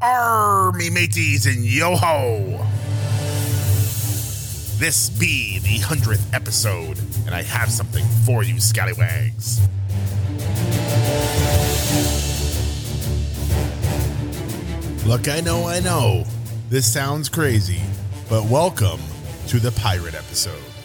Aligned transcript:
Army 0.00 0.90
mateys 0.90 1.46
and 1.46 1.64
yo 1.64 1.96
ho! 1.96 2.64
This 4.78 5.10
be 5.10 5.58
the 5.58 5.78
hundredth 5.84 6.32
episode, 6.32 7.00
and 7.26 7.34
I 7.34 7.42
have 7.42 7.68
something 7.68 8.04
for 8.24 8.44
you, 8.44 8.60
scallywags. 8.60 9.58
Look, 15.04 15.26
I 15.26 15.40
know, 15.40 15.66
I 15.66 15.80
know, 15.80 16.22
this 16.68 16.92
sounds 16.92 17.28
crazy, 17.28 17.82
but 18.30 18.44
welcome 18.44 19.00
to 19.48 19.58
the 19.58 19.72
pirate 19.72 20.14
episode. 20.14 20.77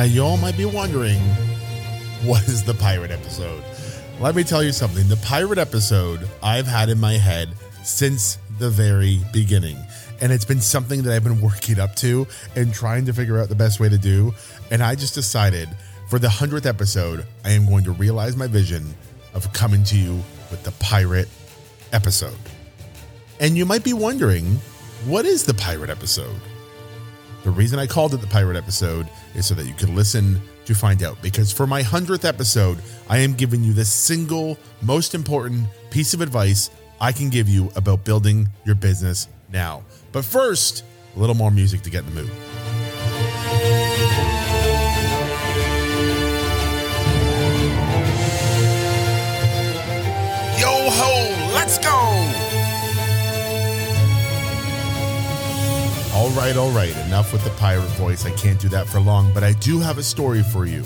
Now, 0.00 0.06
you 0.06 0.22
all 0.22 0.38
might 0.38 0.56
be 0.56 0.64
wondering, 0.64 1.18
what 2.24 2.48
is 2.48 2.64
the 2.64 2.72
pirate 2.72 3.10
episode? 3.10 3.62
Let 4.18 4.34
me 4.34 4.44
tell 4.44 4.62
you 4.62 4.72
something. 4.72 5.06
The 5.08 5.18
pirate 5.18 5.58
episode 5.58 6.26
I've 6.42 6.66
had 6.66 6.88
in 6.88 6.98
my 6.98 7.18
head 7.18 7.50
since 7.82 8.38
the 8.58 8.70
very 8.70 9.20
beginning. 9.30 9.76
And 10.22 10.32
it's 10.32 10.46
been 10.46 10.62
something 10.62 11.02
that 11.02 11.14
I've 11.14 11.22
been 11.22 11.42
working 11.42 11.78
up 11.78 11.96
to 11.96 12.26
and 12.56 12.72
trying 12.72 13.04
to 13.04 13.12
figure 13.12 13.38
out 13.38 13.50
the 13.50 13.54
best 13.54 13.78
way 13.78 13.90
to 13.90 13.98
do. 13.98 14.32
And 14.70 14.82
I 14.82 14.94
just 14.94 15.12
decided 15.12 15.68
for 16.08 16.18
the 16.18 16.28
100th 16.28 16.64
episode, 16.64 17.26
I 17.44 17.50
am 17.50 17.66
going 17.66 17.84
to 17.84 17.92
realize 17.92 18.38
my 18.38 18.46
vision 18.46 18.94
of 19.34 19.52
coming 19.52 19.84
to 19.84 19.98
you 19.98 20.14
with 20.50 20.62
the 20.62 20.72
pirate 20.82 21.28
episode. 21.92 22.38
And 23.38 23.54
you 23.54 23.66
might 23.66 23.84
be 23.84 23.92
wondering, 23.92 24.46
what 25.04 25.26
is 25.26 25.44
the 25.44 25.52
pirate 25.52 25.90
episode? 25.90 26.40
The 27.42 27.50
reason 27.50 27.78
I 27.78 27.86
called 27.86 28.12
it 28.12 28.20
the 28.20 28.26
pirate 28.26 28.56
episode 28.56 29.08
is 29.34 29.46
so 29.46 29.54
that 29.54 29.66
you 29.66 29.74
could 29.74 29.88
listen 29.88 30.40
to 30.66 30.74
find 30.74 31.02
out. 31.02 31.20
Because 31.22 31.52
for 31.52 31.66
my 31.66 31.82
100th 31.82 32.24
episode, 32.24 32.78
I 33.08 33.18
am 33.18 33.34
giving 33.34 33.64
you 33.64 33.72
the 33.72 33.84
single 33.84 34.58
most 34.82 35.14
important 35.14 35.66
piece 35.90 36.12
of 36.12 36.20
advice 36.20 36.70
I 37.00 37.12
can 37.12 37.30
give 37.30 37.48
you 37.48 37.70
about 37.76 38.04
building 38.04 38.48
your 38.66 38.74
business 38.74 39.26
now. 39.50 39.82
But 40.12 40.24
first, 40.24 40.84
a 41.16 41.18
little 41.18 41.34
more 41.34 41.50
music 41.50 41.80
to 41.82 41.90
get 41.90 42.04
in 42.04 42.14
the 42.14 42.22
mood. 42.22 42.49
Right, 56.40 56.56
all 56.56 56.70
right. 56.70 56.96
Enough 57.06 57.34
with 57.34 57.44
the 57.44 57.50
pirate 57.50 57.90
voice. 57.98 58.24
I 58.24 58.30
can't 58.30 58.58
do 58.58 58.68
that 58.70 58.86
for 58.86 58.98
long, 58.98 59.30
but 59.34 59.44
I 59.44 59.52
do 59.54 59.78
have 59.78 59.98
a 59.98 60.02
story 60.02 60.42
for 60.42 60.64
you. 60.64 60.82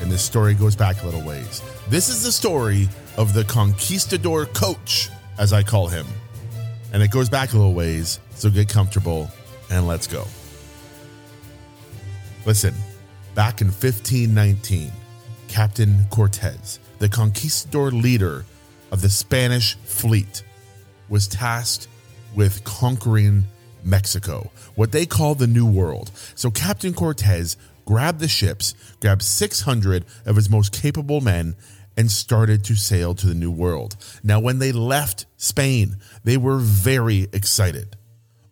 And 0.00 0.10
this 0.10 0.22
story 0.22 0.54
goes 0.54 0.76
back 0.76 1.02
a 1.02 1.06
little 1.06 1.22
ways. 1.22 1.60
This 1.88 2.08
is 2.08 2.22
the 2.22 2.30
story 2.30 2.88
of 3.16 3.34
the 3.34 3.42
conquistador 3.44 4.46
coach, 4.46 5.10
as 5.38 5.52
I 5.52 5.64
call 5.64 5.88
him. 5.88 6.06
And 6.92 7.02
it 7.02 7.10
goes 7.10 7.28
back 7.28 7.52
a 7.52 7.56
little 7.56 7.74
ways, 7.74 8.20
so 8.36 8.48
get 8.48 8.68
comfortable 8.68 9.28
and 9.70 9.88
let's 9.88 10.06
go. 10.06 10.24
Listen, 12.46 12.74
back 13.34 13.60
in 13.60 13.66
1519, 13.66 14.92
Captain 15.48 16.04
Cortez, 16.10 16.78
the 17.00 17.08
conquistador 17.08 17.90
leader 17.90 18.44
of 18.92 19.02
the 19.02 19.10
Spanish 19.10 19.74
fleet, 19.84 20.44
was 21.08 21.26
tasked 21.26 21.88
with 22.36 22.62
conquering 22.62 23.44
Mexico, 23.84 24.50
what 24.74 24.92
they 24.92 25.06
call 25.06 25.34
the 25.34 25.46
New 25.46 25.66
World. 25.66 26.10
So 26.34 26.50
Captain 26.50 26.94
Cortez 26.94 27.56
grabbed 27.84 28.20
the 28.20 28.28
ships, 28.28 28.74
grabbed 29.00 29.22
600 29.22 30.04
of 30.26 30.36
his 30.36 30.48
most 30.50 30.72
capable 30.72 31.20
men, 31.20 31.56
and 31.96 32.10
started 32.10 32.64
to 32.64 32.76
sail 32.76 33.14
to 33.14 33.26
the 33.26 33.34
New 33.34 33.50
World. 33.50 33.96
Now, 34.22 34.40
when 34.40 34.58
they 34.58 34.72
left 34.72 35.26
Spain, 35.36 35.96
they 36.24 36.36
were 36.36 36.58
very 36.58 37.28
excited. 37.32 37.96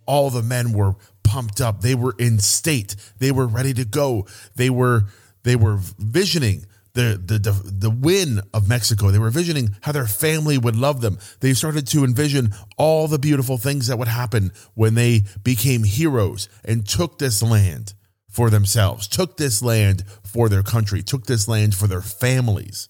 All 0.06 0.30
the 0.30 0.42
men 0.42 0.72
were 0.72 0.96
pumped 1.22 1.60
up. 1.60 1.80
They 1.80 1.94
were 1.94 2.14
in 2.18 2.40
state. 2.40 2.96
They 3.18 3.30
were 3.30 3.46
ready 3.46 3.74
to 3.74 3.84
go. 3.84 4.26
They 4.56 4.70
were 4.70 5.04
they 5.44 5.56
were 5.56 5.78
visioning 5.98 6.66
the, 6.98 7.22
the 7.24 7.38
the 7.38 7.52
the 7.52 7.90
win 7.90 8.40
of 8.52 8.68
Mexico. 8.68 9.10
They 9.10 9.20
were 9.20 9.28
envisioning 9.28 9.76
how 9.82 9.92
their 9.92 10.08
family 10.08 10.58
would 10.58 10.74
love 10.74 11.00
them. 11.00 11.18
They 11.38 11.54
started 11.54 11.86
to 11.88 12.04
envision 12.04 12.52
all 12.76 13.06
the 13.06 13.20
beautiful 13.20 13.56
things 13.56 13.86
that 13.86 13.98
would 13.98 14.08
happen 14.08 14.50
when 14.74 14.94
they 14.94 15.22
became 15.44 15.84
heroes 15.84 16.48
and 16.64 16.86
took 16.86 17.18
this 17.18 17.40
land 17.40 17.94
for 18.28 18.50
themselves, 18.50 19.06
took 19.06 19.36
this 19.36 19.62
land 19.62 20.02
for 20.24 20.48
their 20.48 20.64
country, 20.64 21.02
took 21.02 21.26
this 21.26 21.46
land 21.46 21.76
for 21.76 21.86
their 21.86 22.02
families. 22.02 22.88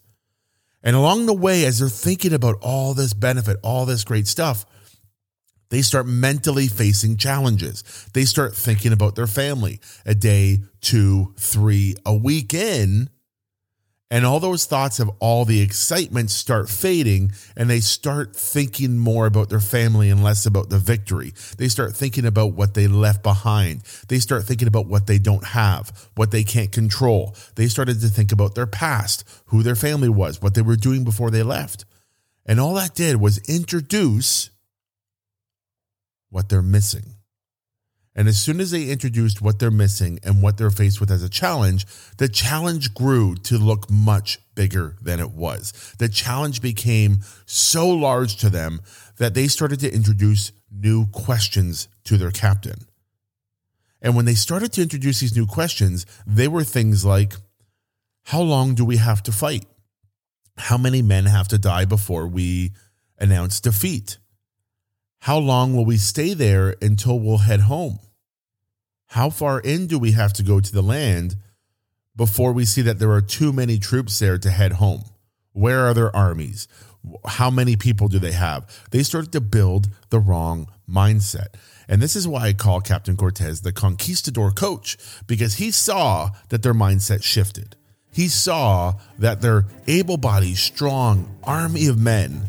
And 0.82 0.96
along 0.96 1.26
the 1.26 1.34
way, 1.34 1.66
as 1.66 1.80
they're 1.80 1.90
thinking 1.90 2.32
about 2.32 2.56
all 2.62 2.94
this 2.94 3.12
benefit, 3.12 3.58
all 3.62 3.84
this 3.84 4.04
great 4.04 4.26
stuff, 4.26 4.64
they 5.68 5.82
start 5.82 6.06
mentally 6.06 6.66
facing 6.66 7.18
challenges. 7.18 8.08
They 8.14 8.24
start 8.24 8.56
thinking 8.56 8.94
about 8.94 9.16
their 9.16 9.26
family 9.26 9.80
a 10.06 10.14
day, 10.14 10.60
two, 10.80 11.34
three, 11.36 11.94
a 12.06 12.14
week 12.14 12.54
in 12.54 13.10
and 14.10 14.24
all 14.24 14.40
those 14.40 14.64
thoughts 14.64 15.00
of 15.00 15.10
all 15.20 15.44
the 15.44 15.60
excitement 15.60 16.30
start 16.30 16.70
fading, 16.70 17.32
and 17.56 17.68
they 17.68 17.80
start 17.80 18.34
thinking 18.34 18.96
more 18.96 19.26
about 19.26 19.50
their 19.50 19.60
family 19.60 20.08
and 20.08 20.24
less 20.24 20.46
about 20.46 20.70
the 20.70 20.78
victory. 20.78 21.34
They 21.58 21.68
start 21.68 21.94
thinking 21.94 22.24
about 22.24 22.54
what 22.54 22.72
they 22.72 22.88
left 22.88 23.22
behind. 23.22 23.82
They 24.08 24.18
start 24.18 24.44
thinking 24.44 24.68
about 24.68 24.86
what 24.86 25.06
they 25.06 25.18
don't 25.18 25.44
have, 25.48 26.08
what 26.14 26.30
they 26.30 26.42
can't 26.42 26.72
control. 26.72 27.36
They 27.56 27.66
started 27.66 28.00
to 28.00 28.08
think 28.08 28.32
about 28.32 28.54
their 28.54 28.66
past, 28.66 29.24
who 29.46 29.62
their 29.62 29.76
family 29.76 30.08
was, 30.08 30.40
what 30.40 30.54
they 30.54 30.62
were 30.62 30.76
doing 30.76 31.04
before 31.04 31.30
they 31.30 31.42
left. 31.42 31.84
And 32.46 32.58
all 32.58 32.74
that 32.74 32.94
did 32.94 33.16
was 33.16 33.46
introduce 33.46 34.48
what 36.30 36.48
they're 36.48 36.62
missing. 36.62 37.17
And 38.18 38.26
as 38.26 38.40
soon 38.40 38.58
as 38.58 38.72
they 38.72 38.90
introduced 38.90 39.40
what 39.40 39.60
they're 39.60 39.70
missing 39.70 40.18
and 40.24 40.42
what 40.42 40.58
they're 40.58 40.72
faced 40.72 40.98
with 40.98 41.08
as 41.08 41.22
a 41.22 41.28
challenge, 41.28 41.86
the 42.16 42.28
challenge 42.28 42.92
grew 42.92 43.36
to 43.44 43.56
look 43.56 43.88
much 43.88 44.40
bigger 44.56 44.96
than 45.00 45.20
it 45.20 45.30
was. 45.30 45.94
The 46.00 46.08
challenge 46.08 46.60
became 46.60 47.20
so 47.46 47.88
large 47.88 48.34
to 48.38 48.50
them 48.50 48.80
that 49.18 49.34
they 49.34 49.46
started 49.46 49.78
to 49.80 49.94
introduce 49.94 50.50
new 50.68 51.06
questions 51.06 51.86
to 52.06 52.16
their 52.16 52.32
captain. 52.32 52.88
And 54.02 54.16
when 54.16 54.24
they 54.24 54.34
started 54.34 54.72
to 54.72 54.82
introduce 54.82 55.20
these 55.20 55.36
new 55.36 55.46
questions, 55.46 56.04
they 56.26 56.48
were 56.48 56.64
things 56.64 57.04
like 57.04 57.34
How 58.24 58.40
long 58.40 58.74
do 58.74 58.84
we 58.84 58.96
have 58.96 59.22
to 59.22 59.32
fight? 59.32 59.64
How 60.56 60.76
many 60.76 61.02
men 61.02 61.26
have 61.26 61.46
to 61.48 61.58
die 61.58 61.84
before 61.84 62.26
we 62.26 62.72
announce 63.16 63.60
defeat? 63.60 64.18
How 65.20 65.38
long 65.38 65.76
will 65.76 65.84
we 65.84 65.98
stay 65.98 66.34
there 66.34 66.74
until 66.82 67.20
we'll 67.20 67.38
head 67.38 67.60
home? 67.60 68.00
How 69.08 69.30
far 69.30 69.58
in 69.60 69.86
do 69.86 69.98
we 69.98 70.12
have 70.12 70.34
to 70.34 70.42
go 70.42 70.60
to 70.60 70.72
the 70.72 70.82
land 70.82 71.36
before 72.14 72.52
we 72.52 72.66
see 72.66 72.82
that 72.82 72.98
there 72.98 73.12
are 73.12 73.22
too 73.22 73.54
many 73.54 73.78
troops 73.78 74.18
there 74.18 74.36
to 74.36 74.50
head 74.50 74.72
home? 74.72 75.04
Where 75.52 75.86
are 75.86 75.94
their 75.94 76.14
armies? 76.14 76.68
How 77.24 77.50
many 77.50 77.74
people 77.74 78.08
do 78.08 78.18
they 78.18 78.32
have? 78.32 78.68
They 78.90 79.02
started 79.02 79.32
to 79.32 79.40
build 79.40 79.88
the 80.10 80.18
wrong 80.18 80.70
mindset. 80.86 81.54
And 81.88 82.02
this 82.02 82.16
is 82.16 82.28
why 82.28 82.48
I 82.48 82.52
call 82.52 82.82
Captain 82.82 83.16
Cortez 83.16 83.62
the 83.62 83.72
conquistador 83.72 84.50
coach, 84.50 84.98
because 85.26 85.54
he 85.54 85.70
saw 85.70 86.30
that 86.50 86.62
their 86.62 86.74
mindset 86.74 87.22
shifted. 87.22 87.76
He 88.12 88.28
saw 88.28 88.94
that 89.18 89.40
their 89.40 89.64
able 89.86 90.18
bodied, 90.18 90.58
strong 90.58 91.34
army 91.44 91.86
of 91.86 91.98
men 91.98 92.42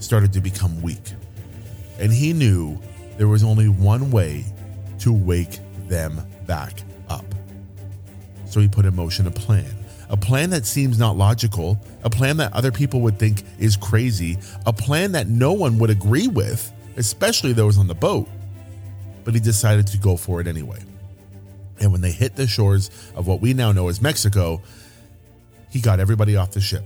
started 0.00 0.32
to 0.32 0.40
become 0.40 0.82
weak. 0.82 1.12
And 2.00 2.10
he 2.10 2.32
knew 2.32 2.80
there 3.16 3.28
was 3.28 3.44
only 3.44 3.68
one 3.68 4.10
way 4.10 4.44
to 5.00 5.12
wake 5.12 5.60
them 5.90 6.26
back 6.46 6.82
up. 7.10 7.26
So 8.46 8.60
he 8.60 8.68
put 8.68 8.86
in 8.86 8.96
motion 8.96 9.26
a 9.26 9.30
plan. 9.30 9.66
A 10.08 10.16
plan 10.16 10.50
that 10.50 10.66
seems 10.66 10.98
not 10.98 11.16
logical, 11.16 11.78
a 12.02 12.10
plan 12.10 12.38
that 12.38 12.52
other 12.52 12.72
people 12.72 13.00
would 13.02 13.18
think 13.18 13.44
is 13.58 13.76
crazy, 13.76 14.38
a 14.66 14.72
plan 14.72 15.12
that 15.12 15.28
no 15.28 15.52
one 15.52 15.78
would 15.78 15.90
agree 15.90 16.26
with, 16.26 16.72
especially 16.96 17.52
those 17.52 17.78
on 17.78 17.86
the 17.86 17.94
boat. 17.94 18.28
But 19.22 19.34
he 19.34 19.40
decided 19.40 19.86
to 19.88 19.98
go 19.98 20.16
for 20.16 20.40
it 20.40 20.46
anyway. 20.48 20.80
And 21.78 21.92
when 21.92 22.00
they 22.00 22.10
hit 22.10 22.34
the 22.34 22.46
shores 22.46 22.90
of 23.14 23.26
what 23.26 23.40
we 23.40 23.54
now 23.54 23.70
know 23.70 23.88
as 23.88 24.02
Mexico, 24.02 24.62
he 25.70 25.80
got 25.80 26.00
everybody 26.00 26.36
off 26.36 26.50
the 26.50 26.60
ship. 26.60 26.84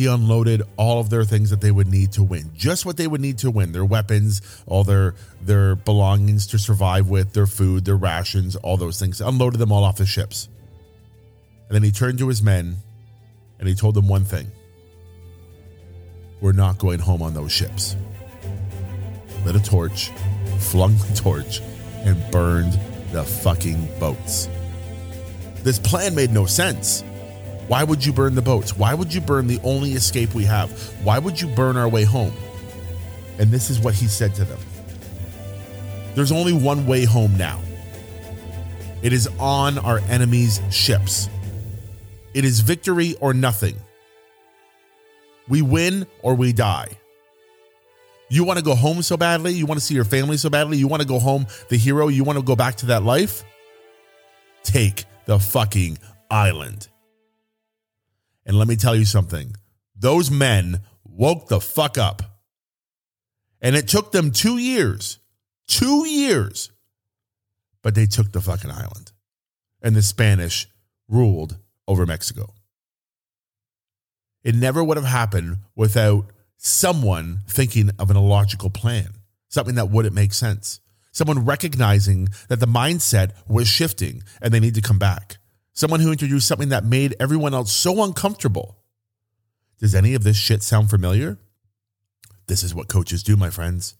He 0.00 0.06
unloaded 0.06 0.62
all 0.78 0.98
of 0.98 1.10
their 1.10 1.24
things 1.24 1.50
that 1.50 1.60
they 1.60 1.70
would 1.70 1.86
need 1.86 2.12
to 2.12 2.22
win, 2.22 2.52
just 2.54 2.86
what 2.86 2.96
they 2.96 3.06
would 3.06 3.20
need 3.20 3.36
to 3.40 3.50
win 3.50 3.72
their 3.72 3.84
weapons, 3.84 4.40
all 4.64 4.82
their 4.82 5.14
their 5.42 5.76
belongings 5.76 6.46
to 6.46 6.58
survive 6.58 7.10
with, 7.10 7.34
their 7.34 7.46
food, 7.46 7.84
their 7.84 7.98
rations, 7.98 8.56
all 8.56 8.78
those 8.78 8.98
things. 8.98 9.20
Unloaded 9.20 9.58
them 9.58 9.70
all 9.70 9.84
off 9.84 9.98
the 9.98 10.06
ships. 10.06 10.48
And 11.68 11.74
then 11.74 11.82
he 11.82 11.90
turned 11.90 12.18
to 12.20 12.28
his 12.28 12.42
men 12.42 12.76
and 13.58 13.68
he 13.68 13.74
told 13.74 13.94
them 13.94 14.08
one 14.08 14.24
thing 14.24 14.50
We're 16.40 16.52
not 16.52 16.78
going 16.78 17.00
home 17.00 17.20
on 17.20 17.34
those 17.34 17.52
ships. 17.52 17.94
Lit 19.44 19.54
a 19.54 19.62
torch, 19.62 20.08
flung 20.60 20.96
the 20.96 21.12
torch, 21.14 21.60
and 22.06 22.18
burned 22.30 22.72
the 23.12 23.22
fucking 23.22 23.86
boats. 24.00 24.48
This 25.56 25.78
plan 25.78 26.14
made 26.14 26.30
no 26.30 26.46
sense. 26.46 27.04
Why 27.70 27.84
would 27.84 28.04
you 28.04 28.12
burn 28.12 28.34
the 28.34 28.42
boats? 28.42 28.76
Why 28.76 28.94
would 28.94 29.14
you 29.14 29.20
burn 29.20 29.46
the 29.46 29.60
only 29.62 29.92
escape 29.92 30.34
we 30.34 30.42
have? 30.42 30.72
Why 31.04 31.20
would 31.20 31.40
you 31.40 31.46
burn 31.46 31.76
our 31.76 31.88
way 31.88 32.02
home? 32.02 32.32
And 33.38 33.52
this 33.52 33.70
is 33.70 33.78
what 33.78 33.94
he 33.94 34.08
said 34.08 34.34
to 34.34 34.44
them 34.44 34.58
There's 36.16 36.32
only 36.32 36.52
one 36.52 36.84
way 36.88 37.04
home 37.04 37.38
now. 37.38 37.60
It 39.02 39.12
is 39.12 39.28
on 39.38 39.78
our 39.78 40.00
enemies' 40.08 40.60
ships. 40.72 41.28
It 42.34 42.44
is 42.44 42.58
victory 42.58 43.14
or 43.20 43.34
nothing. 43.34 43.76
We 45.46 45.62
win 45.62 46.08
or 46.22 46.34
we 46.34 46.52
die. 46.52 46.98
You 48.28 48.42
want 48.42 48.58
to 48.58 48.64
go 48.64 48.74
home 48.74 49.00
so 49.02 49.16
badly? 49.16 49.52
You 49.52 49.66
want 49.66 49.78
to 49.78 49.86
see 49.86 49.94
your 49.94 50.04
family 50.04 50.38
so 50.38 50.50
badly? 50.50 50.76
You 50.76 50.88
want 50.88 51.02
to 51.02 51.08
go 51.08 51.20
home 51.20 51.46
the 51.68 51.76
hero? 51.76 52.08
You 52.08 52.24
want 52.24 52.36
to 52.36 52.44
go 52.44 52.56
back 52.56 52.74
to 52.78 52.86
that 52.86 53.04
life? 53.04 53.44
Take 54.64 55.04
the 55.26 55.38
fucking 55.38 55.98
island. 56.32 56.89
And 58.50 58.58
let 58.58 58.66
me 58.66 58.74
tell 58.74 58.96
you 58.96 59.04
something 59.04 59.54
those 59.94 60.28
men 60.28 60.80
woke 61.04 61.46
the 61.46 61.60
fuck 61.60 61.96
up. 61.96 62.20
And 63.60 63.76
it 63.76 63.86
took 63.86 64.10
them 64.10 64.32
two 64.32 64.58
years, 64.58 65.20
two 65.68 66.04
years, 66.04 66.72
but 67.80 67.94
they 67.94 68.06
took 68.06 68.32
the 68.32 68.40
fucking 68.40 68.72
island. 68.72 69.12
And 69.80 69.94
the 69.94 70.02
Spanish 70.02 70.66
ruled 71.06 71.58
over 71.86 72.06
Mexico. 72.06 72.52
It 74.42 74.56
never 74.56 74.82
would 74.82 74.96
have 74.96 75.06
happened 75.06 75.58
without 75.76 76.24
someone 76.56 77.42
thinking 77.46 77.90
of 78.00 78.10
an 78.10 78.16
illogical 78.16 78.70
plan, 78.70 79.10
something 79.48 79.76
that 79.76 79.90
wouldn't 79.90 80.16
make 80.16 80.32
sense, 80.32 80.80
someone 81.12 81.44
recognizing 81.44 82.30
that 82.48 82.58
the 82.58 82.66
mindset 82.66 83.30
was 83.46 83.68
shifting 83.68 84.24
and 84.42 84.52
they 84.52 84.58
need 84.58 84.74
to 84.74 84.82
come 84.82 84.98
back, 84.98 85.36
someone 85.72 86.00
who 86.00 86.12
introduced 86.12 86.48
something 86.48 86.70
that 86.70 86.84
made 86.84 87.14
everyone 87.20 87.54
else 87.54 87.72
so 87.72 88.02
uncomfortable. 88.02 88.78
Does 89.78 89.94
any 89.94 90.14
of 90.14 90.24
this 90.24 90.36
shit 90.36 90.62
sound 90.62 90.90
familiar? 90.90 91.38
This 92.46 92.62
is 92.62 92.74
what 92.74 92.88
coaches 92.88 93.22
do, 93.22 93.36
my 93.36 93.50
friends. 93.50 93.94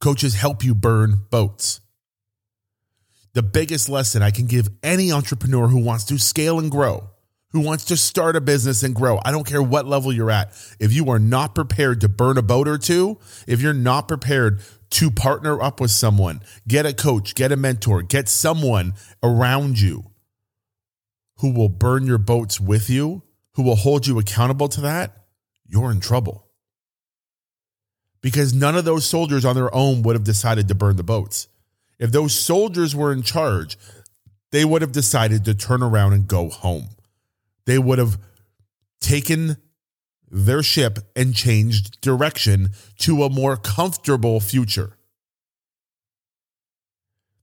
Coaches 0.00 0.34
help 0.34 0.62
you 0.64 0.74
burn 0.74 1.26
boats. 1.30 1.80
The 3.32 3.42
biggest 3.42 3.88
lesson 3.88 4.22
I 4.22 4.30
can 4.30 4.46
give 4.46 4.68
any 4.82 5.12
entrepreneur 5.12 5.68
who 5.68 5.82
wants 5.82 6.04
to 6.04 6.18
scale 6.18 6.58
and 6.58 6.70
grow 6.70 7.10
who 7.50 7.60
wants 7.60 7.86
to 7.86 7.96
start 7.96 8.36
a 8.36 8.40
business 8.40 8.82
and 8.82 8.94
grow. 8.94 9.20
I 9.24 9.30
don't 9.30 9.46
care 9.46 9.62
what 9.62 9.86
level 9.86 10.12
you're 10.12 10.30
at. 10.30 10.52
If 10.78 10.92
you 10.92 11.08
are 11.10 11.18
not 11.18 11.54
prepared 11.54 12.00
to 12.02 12.08
burn 12.08 12.36
a 12.36 12.42
boat 12.42 12.68
or 12.68 12.78
two, 12.78 13.18
if 13.46 13.62
you're 13.62 13.72
not 13.72 14.08
prepared 14.08 14.60
to 14.90 15.10
partner 15.10 15.60
up 15.60 15.80
with 15.80 15.90
someone, 15.90 16.40
get 16.66 16.86
a 16.86 16.92
coach, 16.92 17.34
get 17.34 17.52
a 17.52 17.56
mentor, 17.56 18.02
get 18.02 18.28
someone 18.28 18.94
around 19.22 19.80
you 19.80 20.04
who 21.38 21.52
will 21.52 21.68
burn 21.68 22.06
your 22.06 22.18
boats 22.18 22.60
with 22.60 22.90
you, 22.90 23.22
who 23.54 23.62
will 23.62 23.76
hold 23.76 24.06
you 24.06 24.18
accountable 24.18 24.68
to 24.68 24.80
that, 24.80 25.24
you're 25.66 25.90
in 25.90 26.00
trouble. 26.00 26.46
Because 28.20 28.52
none 28.52 28.76
of 28.76 28.84
those 28.84 29.04
soldiers 29.04 29.44
on 29.44 29.54
their 29.54 29.72
own 29.74 30.02
would 30.02 30.16
have 30.16 30.24
decided 30.24 30.68
to 30.68 30.74
burn 30.74 30.96
the 30.96 31.04
boats. 31.04 31.48
If 31.98 32.10
those 32.12 32.34
soldiers 32.34 32.94
were 32.94 33.12
in 33.12 33.22
charge, 33.22 33.78
they 34.50 34.64
would 34.64 34.82
have 34.82 34.92
decided 34.92 35.44
to 35.44 35.54
turn 35.54 35.82
around 35.82 36.12
and 36.14 36.26
go 36.26 36.48
home 36.48 36.88
they 37.68 37.78
would 37.78 37.98
have 37.98 38.18
taken 38.98 39.58
their 40.30 40.62
ship 40.62 40.98
and 41.14 41.34
changed 41.34 42.00
direction 42.00 42.70
to 42.96 43.22
a 43.22 43.28
more 43.28 43.58
comfortable 43.58 44.40
future. 44.40 44.96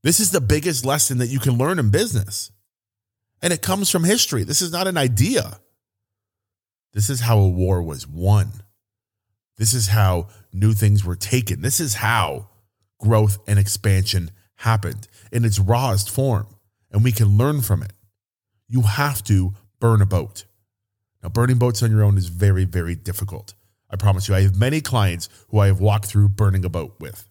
This 0.02 0.20
is 0.20 0.32
the 0.32 0.42
biggest 0.42 0.84
lesson 0.84 1.20
that 1.20 1.28
you 1.28 1.40
can 1.40 1.60
learn 1.60 1.78
in 1.78 1.92
business. 1.92 2.50
And 3.46 3.54
it 3.54 3.62
comes 3.62 3.92
from 3.92 4.04
history. 4.04 4.44
This 4.44 4.64
is 4.64 4.72
not 4.72 4.88
an 4.88 4.98
idea. 4.98 5.60
This 6.94 7.12
is 7.12 7.20
how 7.20 7.38
a 7.38 7.48
war 7.48 7.80
was 7.84 8.08
won. 8.08 8.50
This 9.58 9.76
is 9.76 9.90
how 9.90 10.30
new 10.52 10.74
things 10.74 11.06
were 11.06 11.16
taken. 11.16 11.62
This 11.62 11.80
is 11.80 11.94
how 11.94 12.50
growth 13.00 13.38
and 13.48 13.60
expansion 13.60 14.32
happened 14.56 15.08
in 15.32 15.46
its 15.46 15.60
rawest 15.60 16.10
form. 16.10 16.48
And 16.90 17.04
we 17.04 17.12
can 17.12 17.38
learn 17.38 17.62
from 17.62 17.84
it. 17.84 17.94
You 18.68 18.82
have 18.82 19.24
to 19.26 19.54
burn 19.80 20.02
a 20.02 20.08
boat. 20.08 20.46
Now, 21.22 21.30
burning 21.30 21.60
boats 21.60 21.84
on 21.84 21.92
your 21.92 22.04
own 22.04 22.18
is 22.18 22.30
very, 22.30 22.66
very 22.66 22.96
difficult. 22.96 23.54
I 23.92 23.96
promise 23.96 24.28
you, 24.28 24.34
I 24.34 24.42
have 24.42 24.56
many 24.56 24.82
clients 24.82 25.30
who 25.50 25.60
I 25.60 25.68
have 25.68 25.80
walked 25.80 26.08
through 26.08 26.30
burning 26.30 26.66
a 26.66 26.70
boat 26.70 26.96
with. 27.00 27.30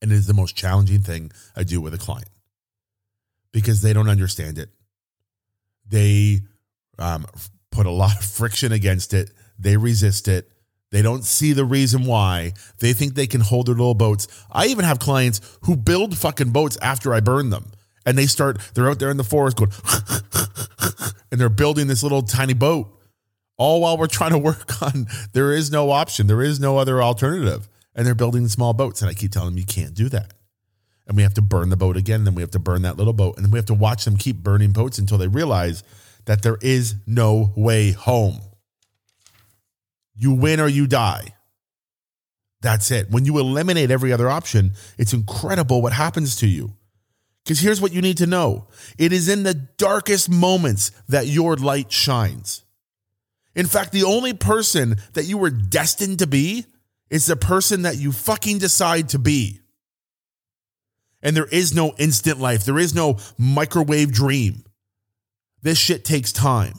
And 0.00 0.10
it 0.10 0.14
is 0.14 0.26
the 0.26 0.32
most 0.32 0.56
challenging 0.56 1.02
thing 1.02 1.30
I 1.54 1.64
do 1.64 1.82
with 1.82 1.92
a 1.92 1.98
client 1.98 2.30
because 3.52 3.82
they 3.82 3.92
don't 3.92 4.08
understand 4.08 4.56
it. 4.56 4.70
They 5.88 6.40
um, 6.98 7.26
put 7.70 7.86
a 7.86 7.90
lot 7.90 8.16
of 8.16 8.24
friction 8.24 8.72
against 8.72 9.14
it, 9.14 9.30
they 9.58 9.76
resist 9.76 10.28
it. 10.28 10.50
They 10.90 11.02
don't 11.02 11.22
see 11.22 11.52
the 11.52 11.66
reason 11.66 12.06
why. 12.06 12.54
They 12.78 12.94
think 12.94 13.14
they 13.14 13.26
can 13.26 13.42
hold 13.42 13.66
their 13.66 13.74
little 13.74 13.94
boats. 13.94 14.26
I 14.50 14.68
even 14.68 14.86
have 14.86 14.98
clients 14.98 15.58
who 15.64 15.76
build 15.76 16.16
fucking 16.16 16.50
boats 16.50 16.78
after 16.80 17.12
I 17.12 17.20
burn 17.20 17.50
them. 17.50 17.72
And 18.06 18.16
they 18.16 18.24
start, 18.24 18.58
they're 18.72 18.88
out 18.88 18.98
there 18.98 19.10
in 19.10 19.18
the 19.18 19.24
forest 19.24 19.58
going, 19.58 19.70
and 21.30 21.38
they're 21.38 21.50
building 21.50 21.88
this 21.88 22.02
little 22.02 22.22
tiny 22.22 22.54
boat 22.54 22.88
all 23.58 23.80
while 23.80 23.98
we're 23.98 24.06
trying 24.06 24.30
to 24.30 24.38
work 24.38 24.80
on 24.82 25.06
there 25.32 25.52
is 25.52 25.70
no 25.70 25.90
option 25.90 26.26
there 26.26 26.42
is 26.42 26.58
no 26.58 26.78
other 26.78 27.02
alternative 27.02 27.68
and 27.94 28.06
they're 28.06 28.14
building 28.14 28.48
small 28.48 28.72
boats 28.72 29.02
and 29.02 29.10
i 29.10 29.14
keep 29.14 29.30
telling 29.30 29.50
them 29.50 29.58
you 29.58 29.66
can't 29.66 29.94
do 29.94 30.08
that 30.08 30.32
and 31.08 31.16
we 31.16 31.22
have 31.24 31.34
to 31.34 31.42
burn 31.42 31.70
the 31.70 31.76
boat 31.76 31.96
again 31.96 32.24
then 32.24 32.34
we 32.34 32.42
have 32.42 32.50
to 32.52 32.58
burn 32.58 32.82
that 32.82 32.96
little 32.96 33.12
boat 33.12 33.36
and 33.36 33.44
then 33.44 33.50
we 33.50 33.58
have 33.58 33.66
to 33.66 33.74
watch 33.74 34.04
them 34.04 34.16
keep 34.16 34.36
burning 34.36 34.70
boats 34.70 34.98
until 34.98 35.18
they 35.18 35.26
realize 35.26 35.82
that 36.26 36.42
there 36.42 36.58
is 36.60 36.94
no 37.06 37.52
way 37.56 37.90
home. 37.92 38.38
You 40.14 40.34
win 40.34 40.60
or 40.60 40.68
you 40.68 40.86
die. 40.86 41.34
That's 42.60 42.90
it. 42.90 43.10
When 43.10 43.24
you 43.24 43.38
eliminate 43.38 43.90
every 43.90 44.12
other 44.12 44.28
option 44.28 44.72
it's 44.98 45.12
incredible 45.12 45.82
what 45.82 45.92
happens 45.92 46.36
to 46.36 46.46
you. 46.46 46.74
Because 47.44 47.60
here's 47.60 47.80
what 47.80 47.92
you 47.92 48.02
need 48.02 48.18
to 48.18 48.26
know. 48.26 48.66
It 48.98 49.10
is 49.10 49.26
in 49.30 49.42
the 49.42 49.54
darkest 49.54 50.28
moments 50.28 50.92
that 51.08 51.28
your 51.28 51.56
light 51.56 51.90
shines. 51.90 52.62
In 53.54 53.64
fact, 53.66 53.90
the 53.90 54.04
only 54.04 54.34
person 54.34 54.96
that 55.14 55.24
you 55.24 55.38
were 55.38 55.48
destined 55.48 56.18
to 56.18 56.26
be 56.26 56.66
is 57.08 57.24
the 57.24 57.36
person 57.36 57.82
that 57.82 57.96
you 57.96 58.12
fucking 58.12 58.58
decide 58.58 59.08
to 59.08 59.18
be. 59.18 59.60
And 61.22 61.36
there 61.36 61.46
is 61.46 61.74
no 61.74 61.94
instant 61.98 62.38
life, 62.38 62.64
there 62.64 62.78
is 62.78 62.94
no 62.94 63.18
microwave 63.36 64.12
dream. 64.12 64.64
This 65.62 65.78
shit 65.78 66.04
takes 66.04 66.32
time. 66.32 66.74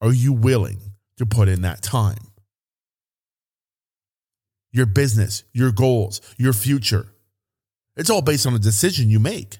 Are 0.00 0.12
you 0.12 0.32
willing 0.32 0.78
to 1.18 1.26
put 1.26 1.48
in 1.48 1.62
that 1.62 1.82
time? 1.82 2.18
Your 4.72 4.86
business, 4.86 5.44
your 5.52 5.72
goals, 5.72 6.20
your 6.38 6.52
future 6.52 7.08
it's 7.96 8.10
all 8.10 8.22
based 8.22 8.46
on 8.46 8.54
a 8.54 8.58
decision 8.58 9.08
you 9.08 9.18
make. 9.18 9.58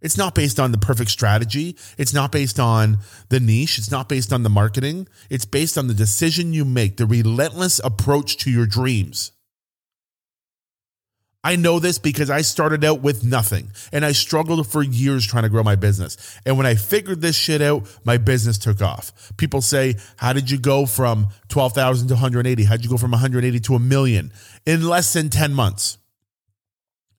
It's 0.00 0.16
not 0.16 0.34
based 0.34 0.60
on 0.60 0.72
the 0.72 0.78
perfect 0.78 1.10
strategy. 1.10 1.76
It's 1.98 2.14
not 2.14 2.30
based 2.30 2.60
on 2.60 2.98
the 3.28 3.40
niche. 3.40 3.78
It's 3.78 3.90
not 3.90 4.08
based 4.08 4.32
on 4.32 4.42
the 4.44 4.48
marketing. 4.48 5.08
It's 5.30 5.46
based 5.46 5.76
on 5.76 5.88
the 5.88 5.94
decision 5.94 6.52
you 6.52 6.64
make, 6.64 6.96
the 6.96 7.06
relentless 7.06 7.80
approach 7.82 8.36
to 8.38 8.50
your 8.50 8.66
dreams. 8.66 9.32
I 11.46 11.54
know 11.54 11.78
this 11.78 11.98
because 11.98 12.28
I 12.28 12.40
started 12.40 12.84
out 12.84 13.02
with 13.02 13.22
nothing 13.22 13.70
and 13.92 14.04
I 14.04 14.10
struggled 14.10 14.66
for 14.66 14.82
years 14.82 15.24
trying 15.24 15.44
to 15.44 15.48
grow 15.48 15.62
my 15.62 15.76
business. 15.76 16.16
And 16.44 16.56
when 16.56 16.66
I 16.66 16.74
figured 16.74 17.20
this 17.20 17.36
shit 17.36 17.62
out, 17.62 17.86
my 18.04 18.16
business 18.16 18.58
took 18.58 18.82
off. 18.82 19.32
People 19.36 19.62
say, 19.62 19.94
How 20.16 20.32
did 20.32 20.50
you 20.50 20.58
go 20.58 20.86
from 20.86 21.28
12,000 21.46 22.08
to 22.08 22.14
180? 22.14 22.64
How'd 22.64 22.82
you 22.82 22.90
go 22.90 22.96
from 22.96 23.12
180 23.12 23.60
to 23.60 23.76
a 23.76 23.78
million 23.78 24.32
in 24.66 24.88
less 24.88 25.12
than 25.12 25.30
10 25.30 25.54
months? 25.54 25.98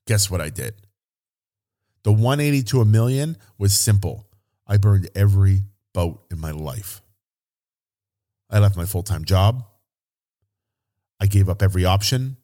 Guess 0.08 0.30
what 0.30 0.42
I 0.42 0.50
did? 0.50 0.74
The 2.04 2.12
180 2.12 2.64
to 2.64 2.82
a 2.82 2.86
million 2.86 3.38
was 3.58 3.74
simple. 3.74 4.28
I 4.68 4.76
burned 4.76 5.10
every 5.16 5.62
boat 5.94 6.26
in 6.30 6.38
my 6.38 6.52
life. 6.52 7.02
I 8.50 8.60
left 8.60 8.76
my 8.76 8.86
full 8.86 9.04
time 9.04 9.24
job. 9.24 9.64
I 11.18 11.28
gave 11.28 11.48
up 11.48 11.64
every 11.64 11.86
option. 11.86 12.36